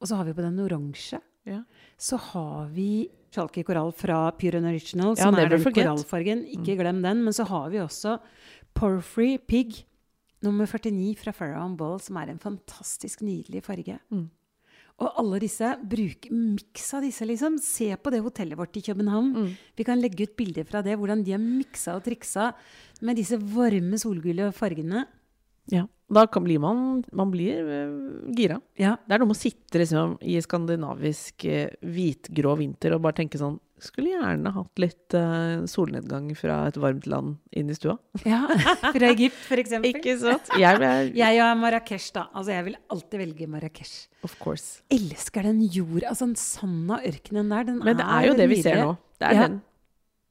Og 0.00 0.10
så 0.10 0.18
har 0.18 0.26
vi 0.26 0.34
på 0.34 0.44
den 0.44 0.58
oransje. 0.64 1.22
Yeah. 1.44 1.62
så 2.00 2.16
har 2.16 2.70
vi 2.72 3.10
Chalky 3.34 3.64
korall 3.66 3.90
fra 3.92 4.30
Pure 4.32 4.56
and 4.62 4.66
Original, 4.70 5.12
Ja, 5.18 5.26
som 5.26 5.34
er 5.34 5.50
den 5.50 5.60
forget. 5.60 5.84
Mm. 5.84 5.90
korallfargen. 5.90 6.44
Ikke 6.46 6.76
glem 6.78 7.02
den. 7.02 7.24
Men 7.24 7.32
så 7.32 7.44
har 7.44 7.68
vi 7.70 7.82
også 7.82 8.18
Porphyry 8.74 9.38
Pig 9.46 9.84
nummer 10.42 10.66
49 10.66 11.16
fra 11.18 11.32
Farrow 11.32 11.64
and 11.64 11.76
Ball, 11.78 11.98
som 12.00 12.16
er 12.16 12.30
en 12.30 12.38
fantastisk 12.38 13.22
nydelig 13.22 13.64
farge. 13.64 13.98
Mm. 14.10 14.30
Og 15.02 15.16
alle 15.18 15.40
disse, 15.42 15.72
bruk 15.90 16.28
miks 16.30 16.86
av 16.94 17.02
disse, 17.02 17.26
liksom. 17.26 17.56
Se 17.62 17.88
på 17.98 18.12
det 18.14 18.20
hotellet 18.22 18.58
vårt 18.58 18.76
i 18.78 18.84
København. 18.86 19.32
Mm. 19.34 19.48
Vi 19.74 19.86
kan 19.86 19.98
legge 19.98 20.28
ut 20.28 20.36
bilder 20.38 20.68
fra 20.68 20.84
det, 20.86 20.94
hvordan 21.00 21.24
de 21.26 21.34
har 21.34 21.42
miksa 21.42 21.96
og 21.98 22.04
triksa 22.06 22.52
med 23.02 23.18
disse 23.18 23.38
varme 23.38 23.98
solgule 23.98 24.52
fargene. 24.54 25.06
Ja. 25.72 25.88
Da 26.12 26.26
kan, 26.28 26.44
blir 26.44 26.60
man, 26.60 27.02
man 27.16 27.30
blir 27.32 27.64
uh, 27.64 28.32
gira. 28.36 28.58
Ja. 28.76 28.96
Det 29.08 29.16
er 29.16 29.22
noe 29.22 29.30
med 29.30 29.38
å 29.38 29.40
sitte 29.40 29.80
liksom, 29.80 30.18
i 30.20 30.36
skandinavisk 30.44 31.46
uh, 31.48 31.70
hvitgrå 31.80 32.52
vinter 32.60 32.92
og 32.96 33.06
bare 33.06 33.16
tenke 33.22 33.40
sånn 33.40 33.56
Skulle 33.84 34.12
gjerne 34.12 34.52
hatt 34.54 34.80
litt 34.80 35.16
uh, 35.18 35.64
solnedgang 35.68 36.28
fra 36.38 36.60
et 36.68 36.76
varmt 36.80 37.08
land 37.10 37.34
inn 37.56 37.72
i 37.72 37.76
stua. 37.76 37.96
ja. 38.28 38.42
Fra 38.84 39.10
Egypt, 39.10 39.42
eksempel. 39.50 39.90
Ikke 39.96 40.14
sant? 40.20 40.52
Jeg 40.60 40.78
er 40.78 41.10
Jeg 41.24 41.40
er 41.42 41.58
Marrakech, 41.58 42.06
da. 42.14 42.28
Altså, 42.32 42.54
jeg 42.54 42.68
vil 42.68 42.78
alltid 42.94 43.20
velge 43.24 43.50
Marrakech. 43.56 43.94
Of 44.24 44.38
course. 44.40 44.80
elsker 44.94 45.48
den 45.48 45.64
jorda, 45.66 46.12
altså 46.12 46.28
den 46.28 46.38
sanda 46.40 47.00
ørkenen 47.04 47.52
der. 47.52 47.68
Den 47.72 47.80
Men 47.84 47.98
det 48.00 48.08
er 48.08 48.28
jo 48.30 48.36
det 48.40 48.48
vi 48.52 48.62
ser 48.64 48.80
nå. 48.84 48.96
Det 49.20 49.30
er 49.30 49.40
Ja, 49.40 49.48
den. 49.48 49.60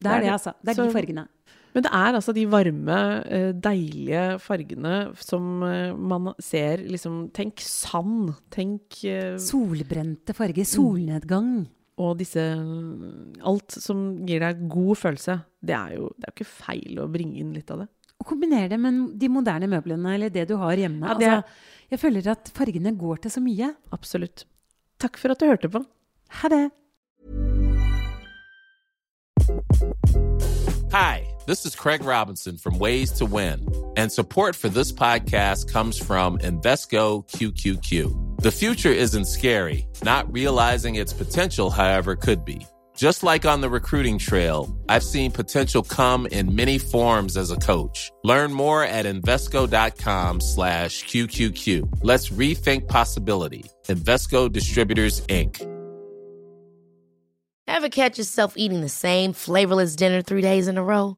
Det 0.03 0.11
er 0.11 0.25
det, 0.25 0.33
altså. 0.37 0.53
Det 0.61 0.73
er 0.73 0.79
Så- 0.79 0.87
de 0.87 0.93
fargene. 0.97 1.27
Men 1.73 1.85
det 1.87 1.91
er 1.97 2.13
altså 2.19 2.33
de 2.37 2.43
varme, 2.45 2.97
eh, 3.25 3.51
deilige 3.57 4.23
fargene 4.43 4.97
som 5.17 5.63
eh, 5.65 5.93
man 5.97 6.33
ser 6.43 6.83
liksom 6.85 7.31
Tenk 7.33 7.63
sand. 7.65 8.35
Tenk 8.53 8.99
eh, 9.09 9.37
Solbrente 9.41 10.35
farger. 10.37 10.67
Solnedgang. 10.69 11.65
Og 12.03 12.15
disse 12.17 12.41
Alt 13.45 13.75
som 13.77 14.05
gir 14.25 14.41
deg 14.45 14.63
god 14.69 14.97
følelse. 15.01 15.39
Det 15.61 15.75
er 15.77 15.95
jo 15.97 16.11
det 16.17 16.29
er 16.29 16.35
ikke 16.35 16.49
feil 16.49 17.01
å 17.03 17.09
bringe 17.11 17.37
inn 17.41 17.53
litt 17.57 17.69
av 17.73 17.83
det. 17.83 17.89
Og 18.21 18.29
kombinere 18.29 18.69
det 18.71 18.79
med 18.79 19.17
de 19.19 19.27
moderne 19.33 19.67
møblene, 19.67 20.13
eller 20.15 20.29
det 20.33 20.45
du 20.49 20.55
har 20.61 20.77
hjemme. 20.79 21.05
Ja, 21.09 21.17
det 21.19 21.27
er- 21.27 21.35
altså, 21.41 21.89
jeg 21.91 21.99
føler 21.99 22.27
at 22.31 22.49
fargene 22.55 22.93
går 22.97 23.17
til 23.25 23.31
så 23.31 23.41
mye. 23.43 23.73
Absolutt. 23.91 24.45
Takk 25.01 25.17
for 25.17 25.31
at 25.33 25.39
du 25.39 25.45
hørte 25.49 25.69
på. 25.69 25.83
Ha 26.41 26.49
det! 26.49 26.63
Hi, 30.93 31.21
this 31.45 31.65
is 31.65 31.75
Craig 31.75 32.03
Robinson 32.03 32.57
from 32.57 32.79
Ways 32.79 33.11
to 33.13 33.25
Win, 33.25 33.67
and 33.97 34.11
support 34.11 34.55
for 34.55 34.69
this 34.69 34.91
podcast 34.91 35.71
comes 35.71 35.97
from 35.97 36.37
Invesco 36.39 37.27
QQQ. 37.29 38.41
The 38.41 38.51
future 38.51 38.91
isn't 38.91 39.25
scary, 39.25 39.87
not 40.03 40.31
realizing 40.31 40.95
its 40.95 41.13
potential, 41.13 41.69
however, 41.69 42.15
could 42.15 42.45
be. 42.45 42.65
Just 42.95 43.23
like 43.23 43.45
on 43.45 43.61
the 43.61 43.69
recruiting 43.69 44.19
trail, 44.19 44.75
I've 44.87 45.03
seen 45.03 45.31
potential 45.31 45.81
come 45.81 46.27
in 46.27 46.55
many 46.55 46.77
forms 46.77 47.35
as 47.37 47.49
a 47.49 47.57
coach. 47.57 48.11
Learn 48.23 48.53
more 48.53 48.83
at 48.83 49.05
Invesco.com 49.05 50.41
slash 50.41 51.03
QQQ. 51.05 51.99
Let's 52.03 52.29
rethink 52.29 52.87
possibility. 52.87 53.65
Invesco 53.87 54.51
Distributors, 54.51 55.21
Inc. 55.27 55.69
Ever 57.67 57.89
catch 57.89 58.17
yourself 58.19 58.53
eating 58.55 58.81
the 58.81 58.89
same 58.89 59.33
flavorless 59.33 59.95
dinner 59.95 60.21
three 60.21 60.41
days 60.41 60.67
in 60.67 60.77
a 60.77 60.83
row? 60.83 61.17